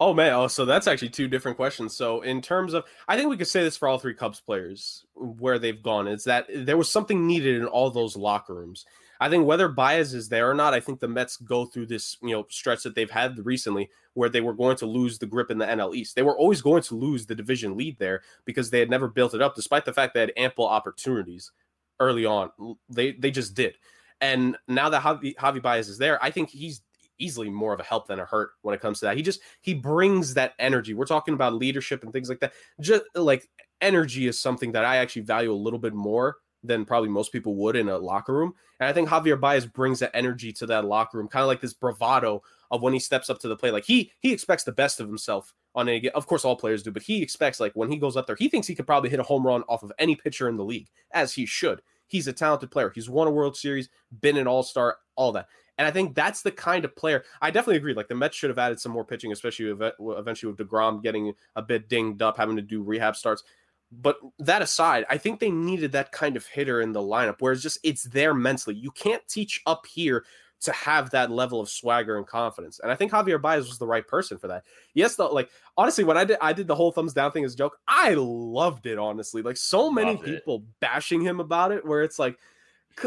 [0.00, 1.96] Oh man, oh so that's actually two different questions.
[1.96, 5.04] So in terms of I think we could say this for all three Cubs players
[5.14, 8.86] where they've gone is that there was something needed in all those locker rooms.
[9.20, 12.16] I think whether Baez is there or not, I think the Mets go through this,
[12.22, 15.50] you know, stretch that they've had recently where they were going to lose the grip
[15.50, 16.14] in the NL East.
[16.14, 19.34] They were always going to lose the division lead there because they had never built
[19.34, 21.50] it up despite the fact they had ample opportunities
[21.98, 22.50] early on.
[22.88, 23.76] They they just did.
[24.20, 26.82] And now that Javi, Javi Baez is there, I think he's
[27.18, 29.16] easily more of a help than a hurt when it comes to that.
[29.16, 30.94] He just he brings that energy.
[30.94, 32.52] We're talking about leadership and things like that.
[32.80, 33.48] Just like
[33.80, 37.54] energy is something that I actually value a little bit more than probably most people
[37.54, 38.52] would in a locker room.
[38.80, 41.60] And I think Javier Baez brings that energy to that locker room, kind of like
[41.60, 43.72] this bravado of when he steps up to the plate.
[43.72, 46.08] Like he he expects the best of himself on any.
[46.10, 48.48] Of course, all players do, but he expects like when he goes up there, he
[48.48, 50.88] thinks he could probably hit a home run off of any pitcher in the league,
[51.12, 51.80] as he should.
[52.06, 52.90] He's a talented player.
[52.94, 53.88] He's won a World Series,
[54.20, 55.46] been an All Star, all that.
[55.78, 57.94] And I think that's the kind of player I definitely agree.
[57.94, 61.32] Like the Mets should have added some more pitching, especially uh, eventually with DeGrom getting
[61.56, 63.44] a bit dinged up, having to do rehab starts.
[63.90, 67.52] But that aside, I think they needed that kind of hitter in the lineup where
[67.52, 68.76] it's just it's there mentally.
[68.76, 70.24] You can't teach up here
[70.60, 72.80] to have that level of swagger and confidence.
[72.80, 74.64] And I think Javier Baez was the right person for that.
[74.92, 77.54] Yes, though, like honestly, when I did I did the whole thumbs down thing as
[77.54, 79.40] a joke, I loved it, honestly.
[79.42, 80.80] Like so many Loved people it.
[80.80, 82.36] bashing him about it, where it's like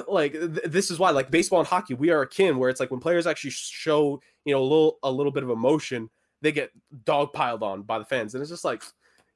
[0.07, 2.91] like th- this is why like baseball and hockey we are akin where it's like
[2.91, 6.09] when players actually show you know a little a little bit of emotion
[6.41, 6.71] they get
[7.05, 8.33] dog piled on by the fans.
[8.33, 8.83] And it's just like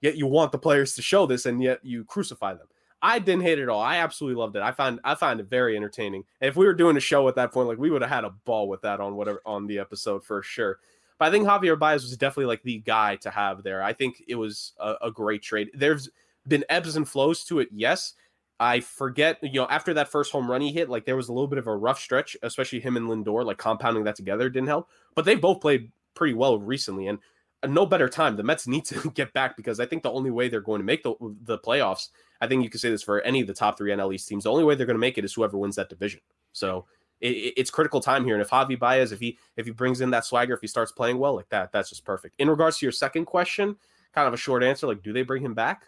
[0.01, 2.67] yet you want the players to show this and yet you crucify them.
[3.01, 3.81] I didn't hate it at all.
[3.81, 4.63] I absolutely loved it.
[4.63, 6.23] I find i find it very entertaining.
[6.41, 8.23] And if we were doing a show at that point like we would have had
[8.23, 10.79] a ball with that on whatever on the episode for sure.
[11.17, 13.83] But i think javier baez was definitely like the guy to have there.
[13.83, 15.69] I think it was a, a great trade.
[15.73, 16.09] There's
[16.47, 18.13] been ebbs and flows to it yes
[18.59, 21.33] I forget, you know, after that first home run he hit, like there was a
[21.33, 24.67] little bit of a rough stretch, especially him and Lindor, like compounding that together didn't
[24.67, 24.89] help.
[25.13, 27.07] But they both played pretty well recently.
[27.07, 27.19] And
[27.63, 28.35] uh, no better time.
[28.35, 30.85] The Mets need to get back because I think the only way they're going to
[30.85, 32.09] make the the playoffs.
[32.41, 34.43] I think you could say this for any of the top three NL East teams.
[34.43, 36.21] The only way they're going to make it is whoever wins that division.
[36.51, 36.85] So
[37.21, 38.35] it, it's critical time here.
[38.35, 40.91] And if Javi Baez, if he if he brings in that swagger, if he starts
[40.91, 42.35] playing well like that, that's just perfect.
[42.39, 43.75] In regards to your second question,
[44.13, 45.87] kind of a short answer, like do they bring him back?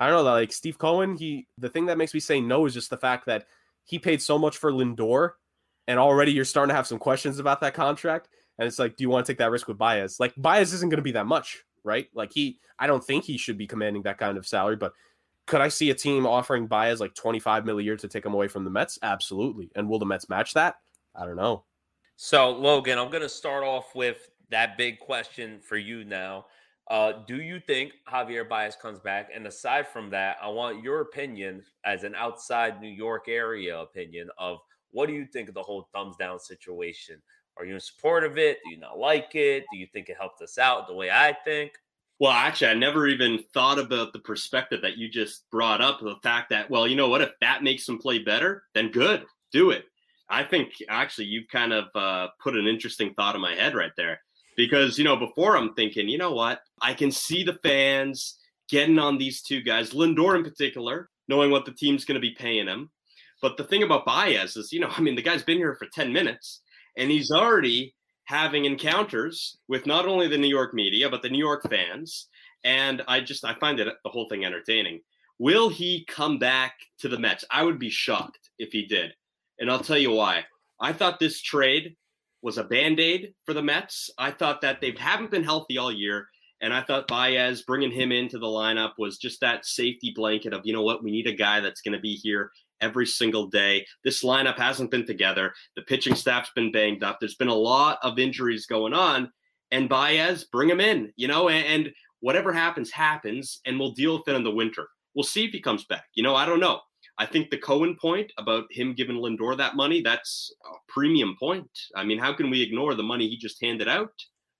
[0.00, 0.30] I don't know.
[0.32, 3.26] Like Steve Cohen, he the thing that makes me say no is just the fact
[3.26, 3.46] that
[3.84, 5.32] he paid so much for Lindor,
[5.86, 8.28] and already you're starting to have some questions about that contract.
[8.58, 10.18] And it's like, do you want to take that risk with Baez?
[10.18, 12.08] Like Baez isn't going to be that much, right?
[12.14, 14.92] Like he, I don't think he should be commanding that kind of salary, but
[15.46, 18.34] could I see a team offering Baez like 25 mil a year to take him
[18.34, 18.98] away from the Mets?
[19.02, 19.70] Absolutely.
[19.74, 20.76] And will the Mets match that?
[21.14, 21.64] I don't know.
[22.16, 26.46] So, Logan, I'm going to start off with that big question for you now.
[26.90, 29.30] Uh, do you think Javier Baez comes back?
[29.32, 34.28] And aside from that, I want your opinion as an outside New York area opinion
[34.38, 34.58] of
[34.90, 37.22] what do you think of the whole thumbs down situation?
[37.56, 38.58] Are you in support of it?
[38.64, 39.66] Do you not like it?
[39.72, 41.72] Do you think it helped us out the way I think?
[42.18, 46.16] Well, actually, I never even thought about the perspective that you just brought up the
[46.24, 47.22] fact that, well, you know what?
[47.22, 49.84] If that makes them play better, then good, do it.
[50.28, 53.92] I think actually you've kind of uh, put an interesting thought in my head right
[53.96, 54.20] there
[54.60, 56.60] because, you know, before I'm thinking, you know what?
[56.82, 58.38] I can see the fans
[58.68, 62.36] getting on these two guys, Lindor in particular, knowing what the team's going to be
[62.38, 62.90] paying him.
[63.40, 65.86] But the thing about Baez is, you know, I mean, the guy's been here for
[65.86, 66.60] 10 minutes
[66.98, 67.94] and he's already
[68.24, 72.28] having encounters with not only the New York media but the New York fans,
[72.62, 75.00] and I just I find it the whole thing entertaining.
[75.38, 77.46] Will he come back to the Mets?
[77.50, 79.14] I would be shocked if he did,
[79.58, 80.44] and I'll tell you why.
[80.78, 81.96] I thought this trade
[82.42, 84.10] was a band aid for the Mets.
[84.18, 86.28] I thought that they haven't been healthy all year.
[86.62, 90.60] And I thought Baez bringing him into the lineup was just that safety blanket of,
[90.64, 92.50] you know what, we need a guy that's going to be here
[92.82, 93.86] every single day.
[94.04, 95.54] This lineup hasn't been together.
[95.76, 97.18] The pitching staff's been banged up.
[97.18, 99.30] There's been a lot of injuries going on.
[99.70, 104.18] And Baez, bring him in, you know, and, and whatever happens, happens, and we'll deal
[104.18, 104.88] with it in the winter.
[105.14, 106.04] We'll see if he comes back.
[106.14, 106.80] You know, I don't know.
[107.20, 111.70] I think the Cohen point about him giving Lindor that money, that's a premium point.
[111.94, 114.12] I mean, how can we ignore the money he just handed out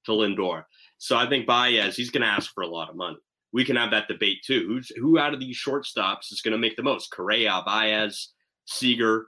[0.04, 0.64] to Lindor?
[0.98, 3.18] So I think Baez, he's going to ask for a lot of money
[3.52, 4.64] we can have that debate too.
[4.66, 7.10] Who's who out of these shortstops is going to make the most?
[7.10, 8.28] Correa, Baez,
[8.66, 9.26] Seager,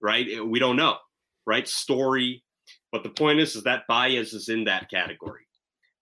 [0.00, 0.26] right?
[0.44, 0.96] We don't know,
[1.46, 1.66] right?
[1.66, 2.42] Story,
[2.90, 5.42] but the point is, is that Baez is in that category.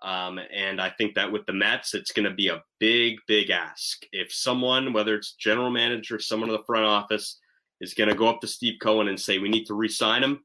[0.03, 3.51] Um, and I think that with the Mets, it's going to be a big, big
[3.51, 4.03] ask.
[4.13, 7.39] If someone, whether it's general manager, someone in the front office,
[7.81, 10.45] is going to go up to Steve Cohen and say we need to re-sign him,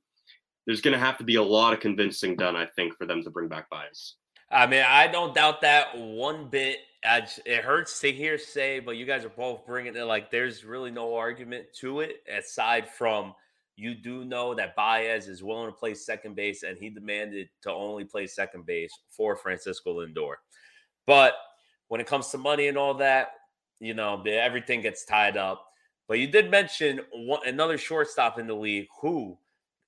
[0.66, 3.24] there's going to have to be a lot of convincing done, I think, for them
[3.24, 4.16] to bring back Baez.
[4.52, 6.80] I mean, I don't doubt that one bit.
[7.04, 10.66] Just, it hurts to hear say, but you guys are both bringing it like there's
[10.66, 13.36] really no argument to it aside from
[13.76, 17.72] you do know that Baez is willing to play second base and he demanded to
[17.72, 20.36] only play second base for Francisco Lindor.
[21.06, 21.34] But
[21.88, 23.32] when it comes to money and all that,
[23.80, 25.66] you know, everything gets tied up.
[26.08, 29.38] But you did mention one, another shortstop in the league who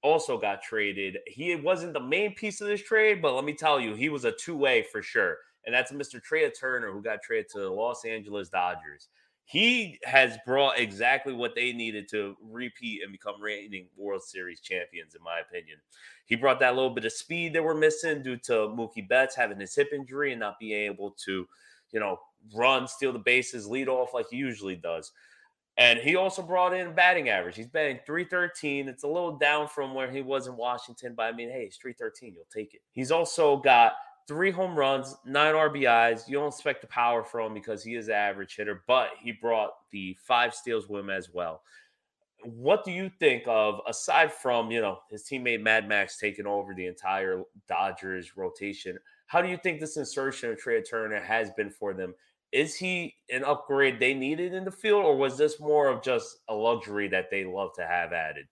[0.04, 1.18] also got traded.
[1.28, 4.26] He wasn't the main piece of this trade, but let me tell you, he was
[4.26, 5.38] a two way for sure.
[5.66, 6.22] And that's Mr.
[6.22, 9.10] Trea Turner, who got traded to the Los Angeles Dodgers.
[9.50, 15.16] He has brought exactly what they needed to repeat and become reigning World Series champions,
[15.16, 15.78] in my opinion.
[16.26, 19.58] He brought that little bit of speed that we're missing due to Mookie Betts having
[19.58, 21.48] his hip injury and not being able to,
[21.92, 22.20] you know,
[22.54, 25.14] run, steal the bases, lead off like he usually does.
[25.78, 27.56] And he also brought in batting average.
[27.56, 28.90] He's batting 313.
[28.90, 31.78] It's a little down from where he was in Washington, but I mean, hey, it's
[31.78, 32.34] 313.
[32.34, 32.82] You'll take it.
[32.92, 33.94] He's also got
[34.28, 36.28] three home runs, nine RBIs.
[36.28, 39.32] You don't expect the power from him because he is an average hitter, but he
[39.32, 41.62] brought the five steals with him as well.
[42.44, 46.74] What do you think of, aside from, you know, his teammate Mad Max taking over
[46.74, 48.98] the entire Dodgers rotation?
[49.26, 52.14] How do you think this insertion of Trea Turner has been for them?
[52.52, 56.38] is he an upgrade they needed in the field, or was this more of just
[56.50, 58.46] a luxury that they love to have added?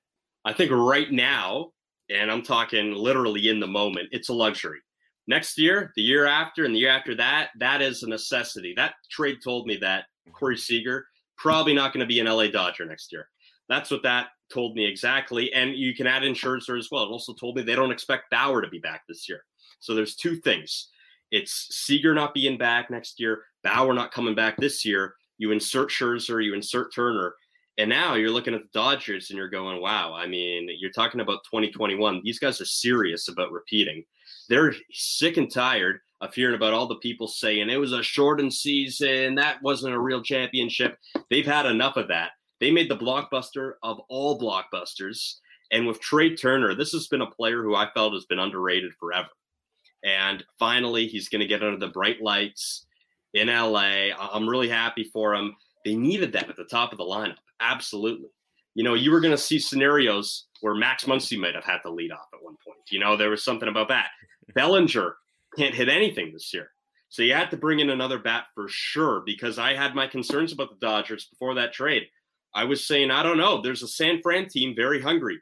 [0.43, 1.71] I think right now,
[2.09, 4.79] and I'm talking literally in the moment, it's a luxury.
[5.27, 8.73] Next year, the year after, and the year after that, that is a necessity.
[8.75, 11.07] That trade told me that Corey Seager
[11.37, 13.27] probably not going to be an LA Dodger next year.
[13.67, 15.51] That's what that told me exactly.
[15.53, 17.03] And you can add in Scherzer as well.
[17.03, 19.43] It also told me they don't expect Bauer to be back this year.
[19.79, 20.89] So there's two things.
[21.31, 23.43] It's Seager not being back next year.
[23.63, 25.15] Bauer not coming back this year.
[25.37, 27.35] You insert Scherzer, you insert Turner,
[27.77, 30.13] and now you're looking at the Dodgers and you're going, wow.
[30.13, 32.21] I mean, you're talking about 2021.
[32.23, 34.05] These guys are serious about repeating.
[34.49, 38.53] They're sick and tired of hearing about all the people saying it was a shortened
[38.53, 39.35] season.
[39.35, 40.97] That wasn't a real championship.
[41.29, 42.31] They've had enough of that.
[42.59, 45.35] They made the blockbuster of all blockbusters.
[45.71, 48.93] And with Trea Turner, this has been a player who I felt has been underrated
[48.99, 49.29] forever.
[50.03, 52.85] And finally, he's going to get under the bright lights
[53.33, 54.09] in LA.
[54.17, 55.55] I'm really happy for him.
[55.83, 57.37] They needed that at the top of the lineup.
[57.59, 58.29] Absolutely.
[58.75, 61.91] You know, you were going to see scenarios where Max Muncy might have had to
[61.91, 62.79] lead off at one point.
[62.91, 64.09] You know, there was something about that.
[64.53, 65.15] Bellinger
[65.57, 66.69] can't hit anything this year.
[67.09, 70.51] So you had to bring in another bat for sure because I had my concerns
[70.51, 72.03] about the Dodgers before that trade.
[72.53, 73.61] I was saying, I don't know.
[73.61, 75.39] There's a San Fran team very hungry.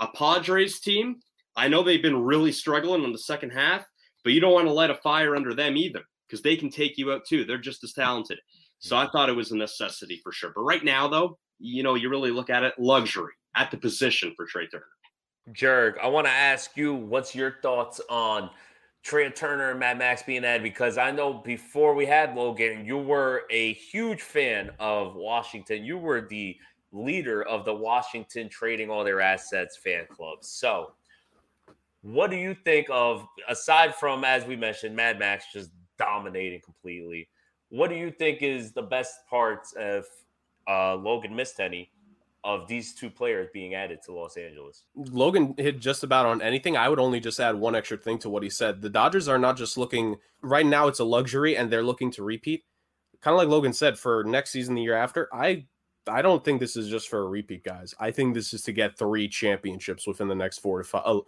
[0.00, 1.16] A Padres team,
[1.56, 3.84] I know they've been really struggling in the second half,
[4.24, 6.98] but you don't want to light a fire under them either because they can take
[6.98, 7.44] you out too.
[7.44, 8.38] They're just as talented.
[8.78, 10.50] So I thought it was a necessity for sure.
[10.54, 14.34] But right now, though, you know, you really look at it luxury at the position
[14.36, 14.84] for Trea Turner.
[15.52, 18.50] Jurg, I want to ask you, what's your thoughts on
[19.02, 20.62] Trea Turner and Mad Max being added?
[20.62, 25.84] Because I know before we had Logan, you were a huge fan of Washington.
[25.84, 26.56] You were the
[26.92, 30.38] leader of the Washington Trading All Their Assets fan club.
[30.42, 30.92] So,
[32.02, 37.28] what do you think of, aside from, as we mentioned, Mad Max just dominating completely?
[37.70, 40.04] What do you think is the best parts of
[40.68, 41.90] uh, Logan missed any
[42.44, 44.84] of these two players being added to Los Angeles.
[44.96, 46.76] Logan hit just about on anything.
[46.76, 48.82] I would only just add one extra thing to what he said.
[48.82, 52.22] The Dodgers are not just looking right now; it's a luxury, and they're looking to
[52.22, 52.64] repeat.
[53.20, 55.66] Kind of like Logan said, for next season, the year after, I
[56.08, 57.94] I don't think this is just for a repeat, guys.
[58.00, 61.20] I think this is to get three championships within the next four to five.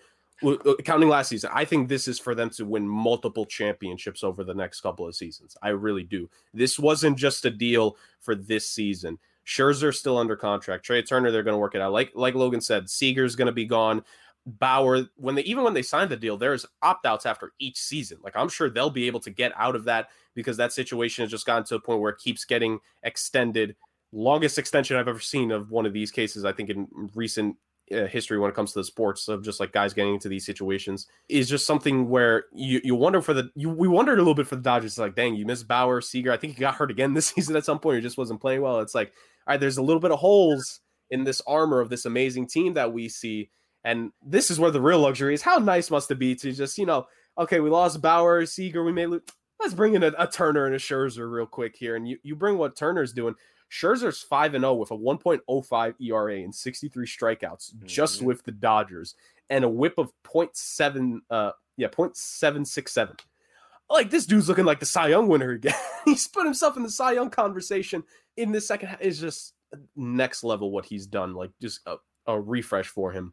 [0.42, 4.42] Oh, counting last season, I think this is for them to win multiple championships over
[4.42, 5.56] the next couple of seasons.
[5.62, 6.28] I really do.
[6.52, 9.18] This wasn't just a deal for this season.
[9.46, 10.84] Scherzer still under contract.
[10.84, 11.92] Trea Turner, they're going to work it out.
[11.92, 14.02] Like like Logan said, Seager's going to be gone.
[14.46, 18.18] Bauer, when they even when they signed the deal, there's opt outs after each season.
[18.22, 21.30] Like I'm sure they'll be able to get out of that because that situation has
[21.30, 23.76] just gotten to a point where it keeps getting extended.
[24.12, 27.56] Longest extension I've ever seen of one of these cases, I think, in recent
[27.92, 30.46] uh, history when it comes to the sports of just like guys getting into these
[30.46, 34.34] situations is just something where you, you wonder for the you we wondered a little
[34.34, 34.92] bit for the Dodgers.
[34.92, 36.32] It's like, dang, you missed Bauer, Seager.
[36.32, 37.96] I think he got hurt again this season at some point.
[37.96, 38.80] He just wasn't playing well.
[38.80, 39.12] It's like
[39.46, 40.80] all right, there's a little bit of holes
[41.10, 43.50] in this armor of this amazing team that we see.
[43.84, 45.42] And this is where the real luxury is.
[45.42, 47.06] How nice must it be to just, you know,
[47.36, 49.22] okay, we lost Bauer, Seager, we may lose.
[49.60, 51.96] Let's bring in a, a Turner and a Scherzer real quick here.
[51.96, 53.34] And you, you bring what Turner's doing.
[53.74, 57.86] Scherzer's 5 and 0 with a 1.05 ERA and 63 strikeouts mm-hmm.
[57.86, 59.14] just with the Dodgers
[59.50, 63.18] and a whip of 0.7 uh yeah, 0.767.
[63.90, 65.74] Like this dude's looking like the Cy Young winner again.
[66.04, 68.04] He's put himself in the Cy Young conversation
[68.36, 69.54] in the second half is just
[69.96, 71.34] next level what he's done.
[71.34, 71.96] Like just a,
[72.26, 73.32] a refresh for him.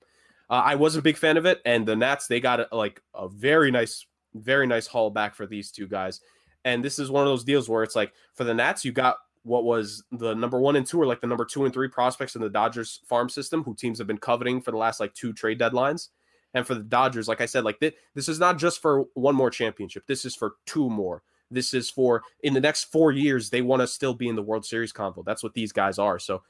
[0.50, 3.02] Uh, I was a big fan of it, and the Nats they got a, like
[3.14, 6.20] a very nice, very nice haul back for these two guys.
[6.66, 9.18] And this is one of those deals where it's like for the Nats, you got
[9.44, 12.36] what was the number one and two, or like the number two and three prospects
[12.36, 15.34] in the Dodgers farm system, who teams have been coveting for the last like two
[15.34, 16.10] trade deadlines.
[16.54, 19.36] And for the Dodgers, like I said, like th- this is not just for one
[19.36, 20.06] more championship.
[20.06, 21.24] This is for two more.
[21.50, 24.42] This is for in the next four years, they want to still be in the
[24.42, 25.24] World Series convo.
[25.26, 26.20] That's what these guys are.
[26.20, 26.44] So,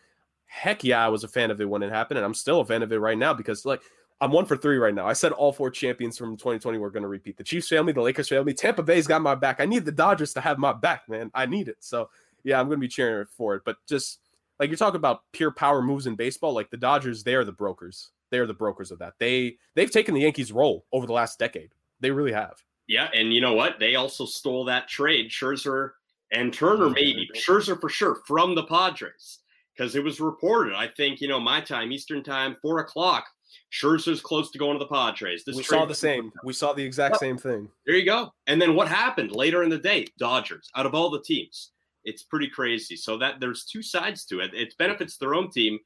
[0.45, 2.65] heck yeah, I was a fan of it when it happened, and I'm still a
[2.65, 3.81] fan of it right now because like
[4.21, 5.07] I'm one for three right now.
[5.07, 7.37] I said all four champions from 2020 were going to repeat.
[7.37, 9.59] The Chiefs family, the Lakers family, Tampa Bay's got my back.
[9.59, 11.31] I need the Dodgers to have my back, man.
[11.33, 11.77] I need it.
[11.79, 12.09] So
[12.43, 13.63] yeah, I'm going to be cheering for it.
[13.65, 14.19] But just
[14.59, 18.11] like you're talking about pure power moves in baseball, like the Dodgers, they're the brokers.
[18.29, 19.13] They're the brokers of that.
[19.19, 21.71] They they've taken the Yankees' role over the last decade.
[21.99, 22.55] They really have.
[22.87, 23.79] Yeah, and you know what?
[23.79, 25.91] They also stole that trade, Scherzer
[26.31, 29.39] and Turner, maybe Scherzer for sure from the Padres,
[29.75, 30.73] because it was reported.
[30.73, 33.25] I think you know my time, Eastern time, four o'clock.
[33.71, 35.43] Scherzer's close to going to the Padres.
[35.43, 36.31] This we saw the same.
[36.43, 37.69] We saw the exact same thing.
[37.85, 38.33] There you go.
[38.47, 40.07] And then what happened later in the day?
[40.17, 40.69] Dodgers.
[40.75, 41.71] Out of all the teams,
[42.03, 42.95] it's pretty crazy.
[42.95, 44.53] So that there's two sides to it.
[44.53, 45.79] It benefits their own team,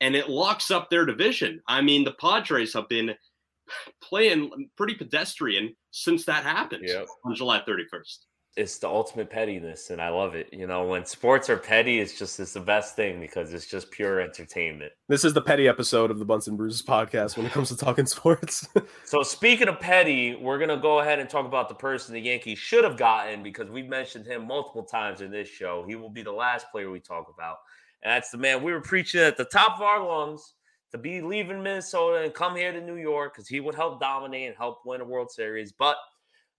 [0.00, 1.60] and it locks up their division.
[1.66, 3.14] I mean, the Padres have been
[4.02, 7.06] playing pretty pedestrian since that happened yep.
[7.24, 8.18] on July 31st.
[8.54, 10.52] It's the ultimate pettiness, and I love it.
[10.52, 13.90] You know, when sports are petty, it's just it's the best thing because it's just
[13.90, 14.92] pure entertainment.
[15.08, 17.76] This is the petty episode of the Bunts and Bruises podcast when it comes to
[17.78, 18.68] talking sports.
[19.04, 22.58] so, speaking of petty, we're gonna go ahead and talk about the person the Yankees
[22.58, 25.84] should have gotten because we've mentioned him multiple times in this show.
[25.88, 27.56] He will be the last player we talk about,
[28.02, 30.52] and that's the man we were preaching at the top of our lungs
[30.90, 34.48] to be leaving Minnesota and come here to New York because he would help dominate
[34.48, 35.72] and help win a World Series.
[35.72, 35.96] But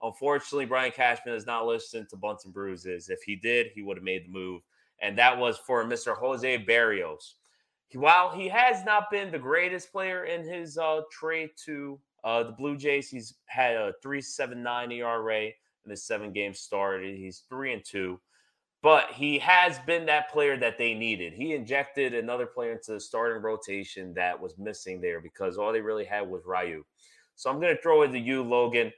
[0.04, 3.10] unfortunately, Brian Cashman has not listened to Bunts and Bruises.
[3.10, 4.62] If he did, he would have made the move.
[5.02, 6.16] And that was for Mr.
[6.16, 7.34] Jose Berrios.
[7.94, 12.52] While he has not been the greatest player in his uh, trade to uh, the
[12.52, 15.54] Blue Jays, he's had a 3.79 ERA in
[15.86, 17.16] the seven games started.
[17.16, 18.20] He's three and two
[18.84, 21.32] but he has been that player that they needed.
[21.34, 25.80] He injected another player into the starting rotation that was missing there because all they
[25.80, 26.84] really had was Ryu.
[27.36, 28.92] So I'm going to throw it to you, Logan.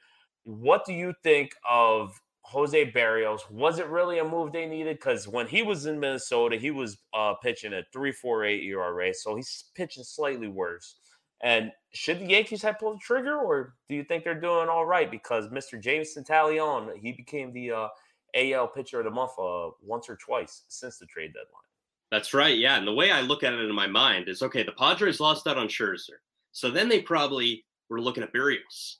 [0.45, 3.49] What do you think of Jose Berrios?
[3.49, 4.97] Was it really a move they needed?
[4.97, 9.65] Because when he was in Minnesota, he was uh, pitching at 3.48 ERA, so he's
[9.75, 10.95] pitching slightly worse.
[11.41, 14.85] And should the Yankees have pulled the trigger, or do you think they're doing all
[14.85, 15.11] right?
[15.11, 15.81] Because Mr.
[15.81, 17.87] Jameson Taillon, he became the uh,
[18.35, 21.65] AL pitcher of the month uh, once or twice since the trade deadline.
[22.11, 22.57] That's right.
[22.57, 22.77] Yeah.
[22.77, 25.47] And the way I look at it in my mind is okay, the Padres lost
[25.47, 26.19] out on Scherzer.
[26.51, 28.97] So then they probably were looking at Berrios.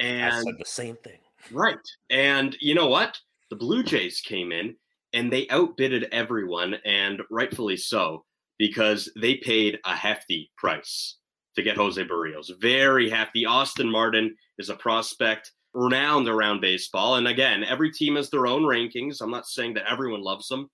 [0.00, 1.18] And I said the same thing.
[1.52, 1.76] Right.
[2.10, 3.18] And you know what?
[3.50, 4.74] The Blue Jays came in
[5.12, 8.24] and they outbidded everyone, and rightfully so,
[8.58, 11.16] because they paid a hefty price
[11.56, 12.50] to get Jose Berrios.
[12.60, 13.44] Very hefty.
[13.44, 17.16] Austin Martin is a prospect renowned around baseball.
[17.16, 19.20] And again, every team has their own rankings.
[19.20, 20.70] I'm not saying that everyone loves them.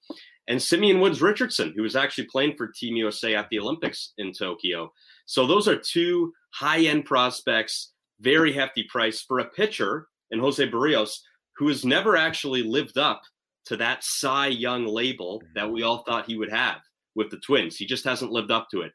[0.49, 4.33] And Simeon Woods Richardson, who was actually playing for Team USA at the Olympics in
[4.33, 4.93] Tokyo.
[5.27, 10.67] So those are two high end prospects, very hefty price for a pitcher in Jose
[10.69, 11.19] Berrios,
[11.57, 13.23] who has never actually lived up
[13.67, 16.79] to that Cy Young label that we all thought he would have
[17.15, 17.77] with the Twins.
[17.77, 18.93] He just hasn't lived up to it.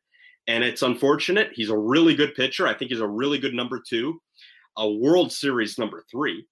[0.48, 1.52] And it's unfortunate.
[1.54, 2.68] He's a really good pitcher.
[2.68, 4.22] I think he's a really good number two,
[4.78, 6.46] a World Series number three.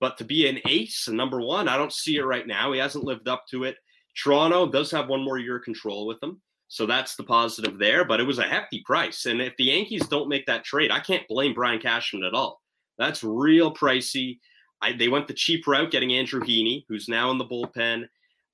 [0.00, 2.72] But to be an ace, a number one, I don't see it right now.
[2.72, 3.76] He hasn't lived up to it.
[4.22, 6.40] Toronto does have one more year of control with him.
[6.68, 8.04] So that's the positive there.
[8.04, 9.26] But it was a hefty price.
[9.26, 12.60] And if the Yankees don't make that trade, I can't blame Brian Cashman at all.
[12.98, 14.38] That's real pricey.
[14.80, 18.06] I, they went the cheap route getting Andrew Heaney, who's now in the bullpen.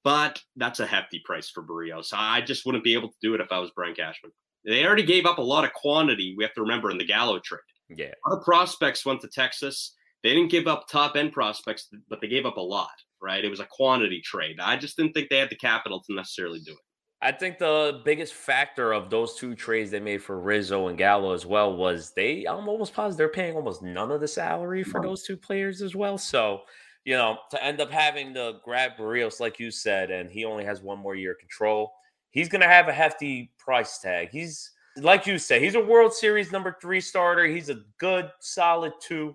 [0.05, 2.13] But that's a hefty price for Berrios.
[2.15, 4.33] I just wouldn't be able to do it if I was Brian Cashman.
[4.65, 7.39] They already gave up a lot of quantity, we have to remember, in the Gallo
[7.39, 7.61] trade.
[7.89, 8.13] Yeah.
[8.27, 9.95] A lot of prospects went to Texas.
[10.23, 12.89] They didn't give up top end prospects, but they gave up a lot,
[13.21, 13.45] right?
[13.45, 14.57] It was a quantity trade.
[14.61, 16.79] I just didn't think they had the capital to necessarily do it.
[17.25, 21.33] I think the biggest factor of those two trades they made for Rizzo and Gallo
[21.33, 25.01] as well was they, I'm almost positive they're paying almost none of the salary for
[25.01, 26.19] those two players as well.
[26.19, 26.65] So,
[27.07, 30.67] you know, to end up having to grab Berrios, like you said, and he only
[30.67, 31.95] has one more year of control,
[32.31, 34.29] he's going to have a hefty price tag.
[34.31, 37.47] He's, like you said, he's a World Series number three starter.
[37.47, 39.35] He's a good, solid two.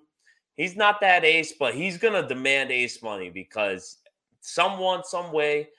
[0.57, 3.97] He's not that ace, but he's going to demand ace money because
[4.41, 5.69] someone, some way,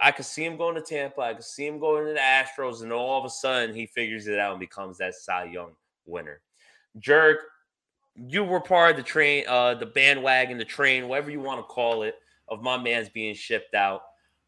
[0.00, 1.20] I could see him going to Tampa.
[1.20, 4.26] I could see him going to the Astros, and all of a sudden he figures
[4.26, 5.72] it out and becomes that Cy Young
[6.06, 6.40] winner.
[6.98, 7.36] Jurg,
[8.16, 11.64] you were part of the train, uh, the bandwagon, the train, whatever you want to
[11.64, 12.16] call it,
[12.48, 14.02] of my man's being shipped out.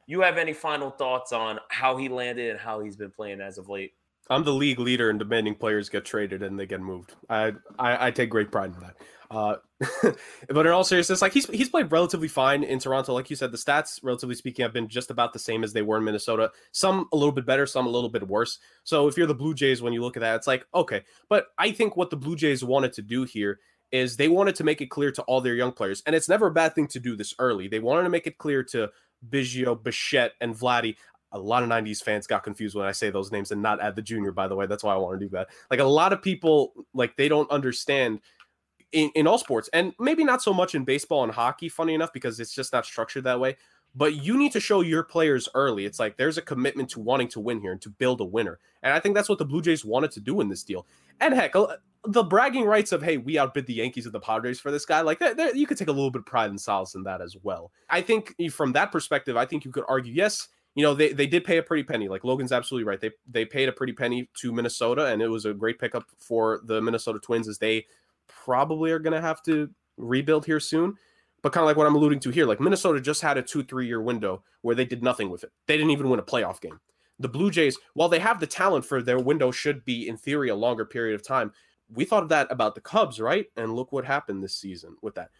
[0.06, 3.58] You have any final thoughts on how he landed and how he's been playing as
[3.58, 3.92] of late?
[4.28, 7.14] I'm the league leader in demanding players get traded and they get moved.
[7.28, 8.96] I I, I take great pride in that.
[9.30, 9.56] Uh,
[10.48, 13.14] but in all seriousness, like he's he's played relatively fine in Toronto.
[13.14, 15.82] Like you said, the stats, relatively speaking, have been just about the same as they
[15.82, 16.50] were in Minnesota.
[16.72, 18.58] Some a little bit better, some a little bit worse.
[18.82, 21.02] So if you're the Blue Jays, when you look at that, it's like okay.
[21.28, 23.60] But I think what the Blue Jays wanted to do here
[23.92, 26.48] is they wanted to make it clear to all their young players, and it's never
[26.48, 27.68] a bad thing to do this early.
[27.68, 28.90] They wanted to make it clear to
[29.28, 30.96] Biggio, Bichette, and Vladdy.
[31.32, 33.94] A lot of 90s fans got confused when I say those names and not add
[33.94, 34.66] the junior, by the way.
[34.66, 35.48] That's why I want to do that.
[35.70, 38.20] Like a lot of people, like they don't understand
[38.92, 42.12] in, in all sports, and maybe not so much in baseball and hockey, funny enough,
[42.12, 43.56] because it's just not structured that way.
[43.94, 45.84] But you need to show your players early.
[45.84, 48.60] It's like there's a commitment to wanting to win here and to build a winner.
[48.82, 50.86] And I think that's what the Blue Jays wanted to do in this deal.
[51.20, 54.60] And heck, uh, the bragging rights of hey, we outbid the Yankees and the Padres
[54.60, 56.94] for this guy, like that, you could take a little bit of pride and solace
[56.94, 57.72] in that as well.
[57.88, 61.26] I think from that perspective, I think you could argue yes, you know they, they
[61.26, 62.08] did pay a pretty penny.
[62.08, 63.00] Like Logan's absolutely right.
[63.00, 66.60] They they paid a pretty penny to Minnesota, and it was a great pickup for
[66.64, 67.86] the Minnesota Twins as they
[68.44, 70.96] probably are going to have to rebuild here soon.
[71.42, 73.62] But kind of like what I'm alluding to here, like Minnesota just had a two,
[73.62, 75.50] three year window where they did nothing with it.
[75.66, 76.80] They didn't even win a playoff game.
[77.18, 80.48] The Blue Jays, while they have the talent for their window, should be in theory
[80.48, 81.52] a longer period of time.
[81.92, 83.46] We thought of that about the Cubs, right?
[83.56, 85.30] And look what happened this season with that.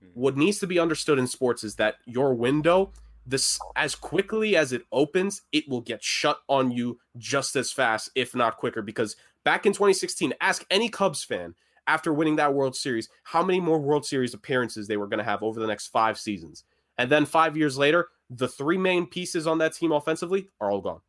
[0.00, 0.08] Hmm.
[0.14, 2.92] What needs to be understood in sports is that your window,
[3.26, 8.10] this as quickly as it opens, it will get shut on you just as fast,
[8.14, 8.82] if not quicker.
[8.82, 11.54] Because back in 2016, ask any Cubs fan
[11.86, 15.24] after winning that World Series, how many more World Series appearances they were going to
[15.24, 16.64] have over the next five seasons.
[16.98, 20.80] And then five years later, the three main pieces on that team offensively are all
[20.80, 21.00] gone.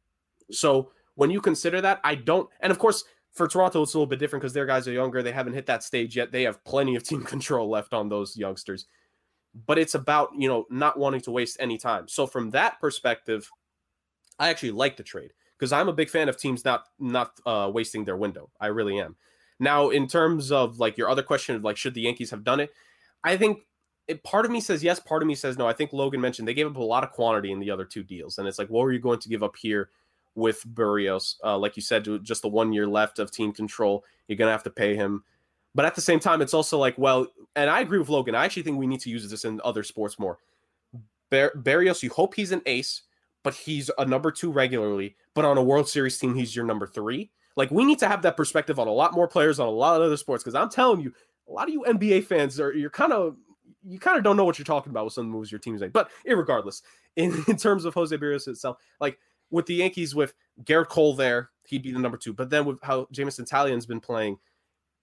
[0.51, 3.03] So when you consider that, I don't, and of course,
[3.33, 5.21] for Toronto, it's a little bit different because their guys are younger.
[5.21, 6.31] They haven't hit that stage yet.
[6.31, 8.85] They have plenty of team control left on those youngsters.
[9.65, 12.07] But it's about, you know, not wanting to waste any time.
[12.07, 13.49] So from that perspective,
[14.39, 17.69] I actually like the trade because I'm a big fan of teams not not uh,
[17.73, 18.51] wasting their window.
[18.59, 19.15] I really am.
[19.59, 22.59] Now, in terms of like your other question of like should the Yankees have done
[22.59, 22.71] it,
[23.23, 23.59] I think
[24.07, 25.67] it, part of me says yes, part of me says no.
[25.67, 28.03] I think Logan mentioned they gave up a lot of quantity in the other two
[28.03, 29.89] deals, and it's like what were you going to give up here
[30.35, 31.35] with Berrios?
[31.43, 34.63] Uh, like you said, just the one year left of team control, you're gonna have
[34.63, 35.23] to pay him.
[35.75, 38.35] But at the same time, it's also like, well, and I agree with Logan.
[38.35, 40.39] I actually think we need to use this in other sports more.
[41.29, 43.03] Bar- Berrios, you hope he's an ace,
[43.43, 45.15] but he's a number two regularly.
[45.33, 47.29] But on a World Series team, he's your number three.
[47.57, 49.99] Like we need to have that perspective on a lot more players on a lot
[49.99, 51.11] of other sports because I'm telling you,
[51.49, 53.35] a lot of you NBA fans are you're kind of
[53.85, 55.91] you kind of don't know what you're talking about with some moves your team's made.
[55.91, 56.83] But regardless,
[57.17, 59.17] in, in terms of Jose Berrios itself, like
[59.49, 62.31] with the Yankees with Gerrit Cole there, he'd be the number two.
[62.31, 64.37] But then with how Jameson Taillon's been playing,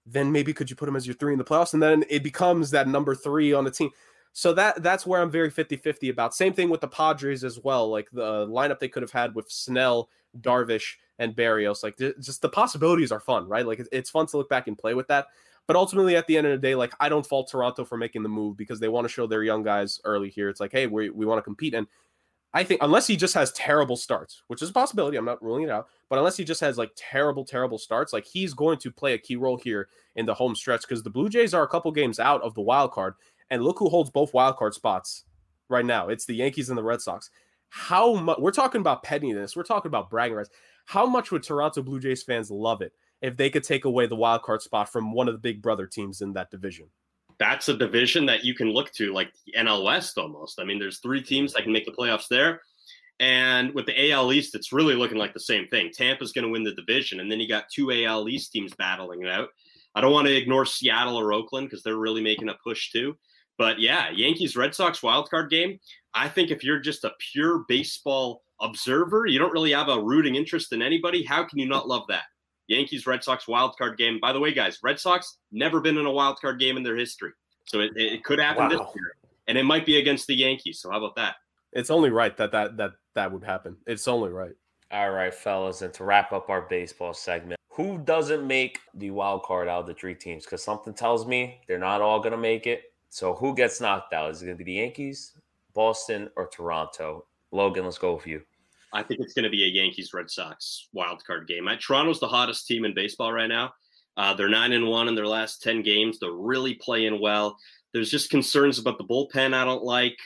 [0.07, 1.75] then maybe could you put him as your three in the playoffs?
[1.75, 3.91] And then it becomes that number three on the team.
[4.33, 6.35] So that that's where I'm very 50-50 about.
[6.35, 7.89] Same thing with the Padres as well.
[7.89, 10.09] Like the lineup they could have had with Snell,
[10.41, 11.83] Darvish, and Berrios.
[11.83, 13.67] Like just the possibilities are fun, right?
[13.67, 15.27] Like it's fun to look back and play with that.
[15.67, 18.23] But ultimately, at the end of the day, like I don't fault Toronto for making
[18.23, 20.49] the move because they want to show their young guys early here.
[20.49, 21.87] It's like, hey, we we want to compete, and
[22.53, 25.65] I think unless he just has terrible starts, which is a possibility, I'm not ruling
[25.65, 28.93] it out, but unless he just has like terrible, terrible starts, like he's going to
[28.93, 31.69] play a key role here in the home stretch because the Blue Jays are a
[31.69, 33.15] couple games out of the wild card,
[33.51, 35.25] and look who holds both wild card spots
[35.69, 36.09] right now.
[36.09, 37.31] It's the Yankees and the Red Sox.
[37.71, 40.51] How much we're talking about pettiness, we're talking about bragging rights.
[40.87, 42.93] How much would Toronto Blue Jays fans love it
[43.25, 45.87] if they could take away the wild card spot from one of the big brother
[45.87, 46.87] teams in that division.
[47.39, 50.61] That's a division that you can look to, like the NL West almost.
[50.61, 52.61] I mean, there's three teams that can make the playoffs there.
[53.21, 55.91] And with the AL East, it's really looking like the same thing.
[55.91, 59.23] Tampa's going to win the division, and then you got two AL East teams battling
[59.23, 59.49] it out.
[59.95, 63.17] I don't want to ignore Seattle or Oakland because they're really making a push too.
[63.57, 65.79] But yeah, Yankees Red Sox wildcard game.
[66.13, 70.35] I think if you're just a pure baseball observer, you don't really have a rooting
[70.35, 71.23] interest in anybody.
[71.23, 72.25] How can you not love that?
[72.67, 74.19] Yankees Red Sox wild card game.
[74.21, 76.97] By the way, guys, Red Sox never been in a wild card game in their
[76.97, 77.33] history,
[77.65, 78.69] so it, it could happen wow.
[78.69, 79.17] this year,
[79.49, 80.81] and it might be against the Yankees.
[80.81, 81.37] So how about that?
[81.73, 83.77] It's only right that that that that would happen.
[83.87, 84.53] It's only right.
[84.91, 89.43] All right, fellas, and to wrap up our baseball segment, who doesn't make the wild
[89.43, 90.45] card out of the three teams?
[90.45, 92.93] Because something tells me they're not all going to make it.
[93.11, 94.31] So who gets knocked out?
[94.31, 95.33] Is it going to be the Yankees,
[95.75, 97.27] Boston, or Toronto?
[97.55, 98.43] Logan, let's go with you.
[98.93, 101.69] I think it's going to be a Yankees Red Sox wild card game.
[101.81, 103.73] Toronto's the hottest team in baseball right now.
[104.17, 106.19] Uh, they're nine and one in their last ten games.
[106.19, 107.57] They're really playing well.
[107.93, 110.17] There's just concerns about the bullpen I don't like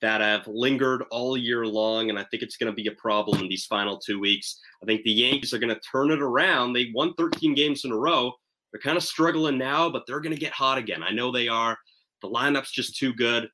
[0.00, 3.40] that have lingered all year long, and I think it's going to be a problem
[3.40, 4.60] in these final two weeks.
[4.82, 6.72] I think the Yankees are going to turn it around.
[6.72, 8.32] They won 13 games in a row.
[8.72, 11.04] They're kind of struggling now, but they're going to get hot again.
[11.04, 11.78] I know they are.
[12.20, 13.48] The lineup's just too good.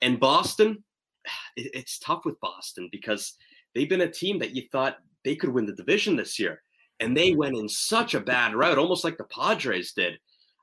[0.00, 0.82] And Boston,
[1.56, 3.34] it's tough with Boston because
[3.74, 6.62] they've been a team that you thought they could win the division this year.
[7.00, 10.18] And they went in such a bad route, almost like the Padres did.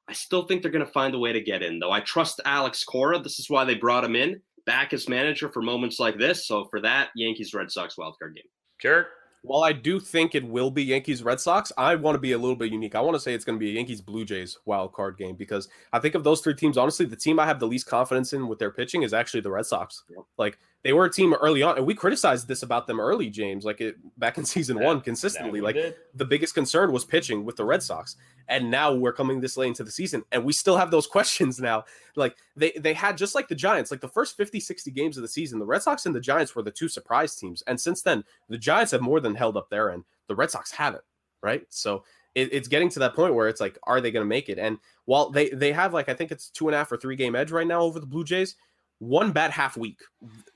[0.08, 1.92] I still think they're going to find a way to get in, though.
[1.92, 3.20] I trust Alex Cora.
[3.20, 6.48] This is why they brought him in back as manager for moments like this.
[6.48, 8.44] So for that, Yankees Red Sox wildcard game.
[8.78, 9.08] Sure
[9.42, 12.38] while I do think it will be Yankees Red Sox, I want to be a
[12.38, 12.96] little bit unique.
[12.96, 15.36] I want to say it's going to be a Yankees Blue Jays wild card game
[15.36, 18.34] because I think of those three teams, honestly, the team I have the least confidence
[18.34, 20.04] in with their pitching is actually the Red Sox.
[20.38, 23.66] Like they were a team early on, and we criticized this about them early, James,
[23.66, 25.60] like it back in season one consistently.
[25.60, 25.96] Like did.
[26.16, 28.16] the biggest concern was pitching with the Red Sox.
[28.48, 31.60] And now we're coming this late into the season, and we still have those questions
[31.60, 31.84] now.
[32.16, 35.24] Like they they had just like the Giants, like the first 50, 60 games of
[35.24, 37.62] the season, the Red Sox and the Giants were the two surprise teams.
[37.68, 40.06] And since then, the Giants have more than held up their end.
[40.28, 41.04] The Red Sox haven't,
[41.44, 41.64] right?
[41.68, 44.48] So it, it's getting to that point where it's like, are they going to make
[44.48, 44.58] it?
[44.58, 47.18] And while they they have like I think it's two and a half or three
[47.18, 48.56] game edge right now over the Blue Jays,
[49.00, 50.00] one bad half week.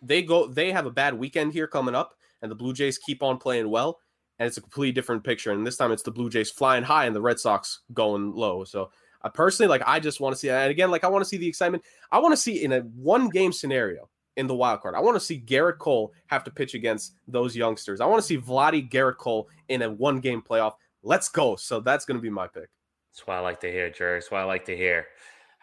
[0.01, 3.23] They go they have a bad weekend here coming up, and the Blue Jays keep
[3.23, 3.99] on playing well,
[4.39, 5.51] and it's a completely different picture.
[5.51, 8.63] And this time it's the Blue Jays flying high and the Red Sox going low.
[8.63, 11.29] So I personally like I just want to see and again like I want to
[11.29, 11.83] see the excitement.
[12.11, 14.95] I want to see in a one game scenario in the wild card.
[14.95, 18.01] I want to see Gerrit Cole have to pitch against those youngsters.
[18.01, 20.73] I want to see Vladdy Gerrit Cole in a one game playoff.
[21.03, 21.55] Let's go.
[21.55, 22.69] So that's going to be my pick.
[23.11, 24.19] That's what I like to hear, Jerry.
[24.19, 25.07] That's what I like to hear.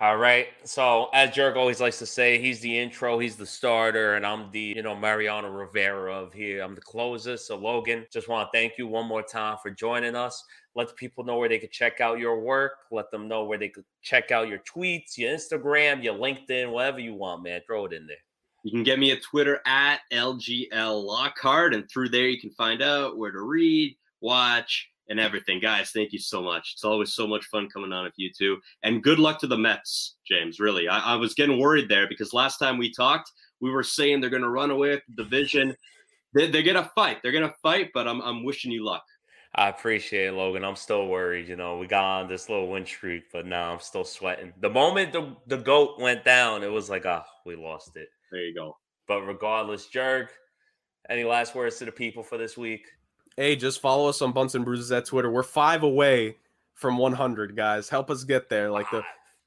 [0.01, 0.47] All right.
[0.63, 4.49] So as Jurg always likes to say, he's the intro, he's the starter, and I'm
[4.53, 6.63] the, you know, Mariano Rivera of here.
[6.63, 7.37] I'm the closer.
[7.37, 10.45] So Logan, just want to thank you one more time for joining us.
[10.77, 12.75] Let people know where they could check out your work.
[12.93, 17.01] Let them know where they could check out your tweets, your Instagram, your LinkedIn, whatever
[17.01, 17.61] you want, man.
[17.67, 18.17] Throw it in there.
[18.63, 22.83] You can get me at Twitter at LGL Lockhart, and through there you can find
[22.83, 25.61] out where to read, watch, and everything.
[25.61, 26.73] Guys, thank you so much.
[26.75, 28.59] It's always so much fun coming on with you two.
[28.83, 30.61] And good luck to the Mets, James.
[30.61, 30.89] Really.
[30.89, 34.31] I, I was getting worried there because last time we talked, we were saying they're
[34.31, 35.75] going to run away with the division.
[36.35, 37.19] They, are going to fight.
[37.23, 39.05] They're going to fight, but I'm, I'm wishing you luck.
[39.55, 40.65] I appreciate it, Logan.
[40.65, 41.49] I'm still worried.
[41.49, 44.53] You know, we got on this little win streak, but now I'm still sweating.
[44.61, 48.09] The moment the, the GOAT went down, it was like, ah, oh, we lost it.
[48.31, 48.77] There you go.
[49.07, 50.29] But regardless, Jurg,
[51.09, 52.87] any last words to the people for this week?
[53.39, 55.31] Hey, just follow us on Bunts and Bruises at Twitter.
[55.31, 56.39] We're five away
[56.75, 57.89] from 100, guys.
[57.89, 58.69] Help us get there.
[58.69, 59.03] Like the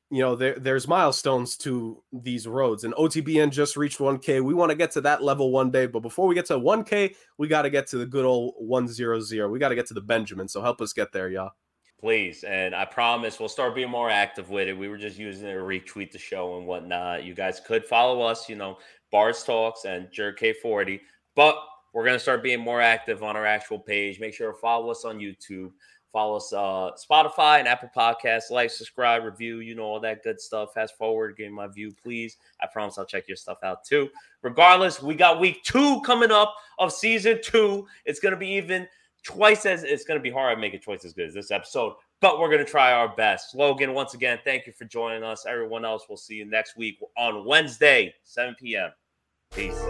[0.09, 4.69] you know there there's milestones to these roads and otbn just reached 1k we want
[4.69, 7.61] to get to that level one day but before we get to 1k we got
[7.61, 10.61] to get to the good old 100 we got to get to the benjamin so
[10.61, 11.51] help us get there y'all
[11.97, 15.47] please and i promise we'll start being more active with it we were just using
[15.47, 18.77] it to retweet the show and whatnot you guys could follow us you know
[19.13, 20.99] bars talks and jerk k40
[21.37, 21.55] but
[21.93, 24.89] we're going to start being more active on our actual page make sure to follow
[24.89, 25.71] us on youtube
[26.11, 28.51] Follow us uh Spotify and Apple Podcasts.
[28.51, 30.73] Like, subscribe, review, you know, all that good stuff.
[30.73, 32.37] Fast forward, give me my view, please.
[32.61, 34.09] I promise I'll check your stuff out too.
[34.41, 37.87] Regardless, we got week two coming up of season two.
[38.05, 38.87] It's gonna be even
[39.23, 42.39] twice as it's gonna be hard to make it as good as this episode, but
[42.39, 43.55] we're gonna try our best.
[43.55, 45.45] Logan, once again, thank you for joining us.
[45.45, 48.91] Everyone else, we'll see you next week on Wednesday, 7 p.m.
[49.53, 49.81] Peace.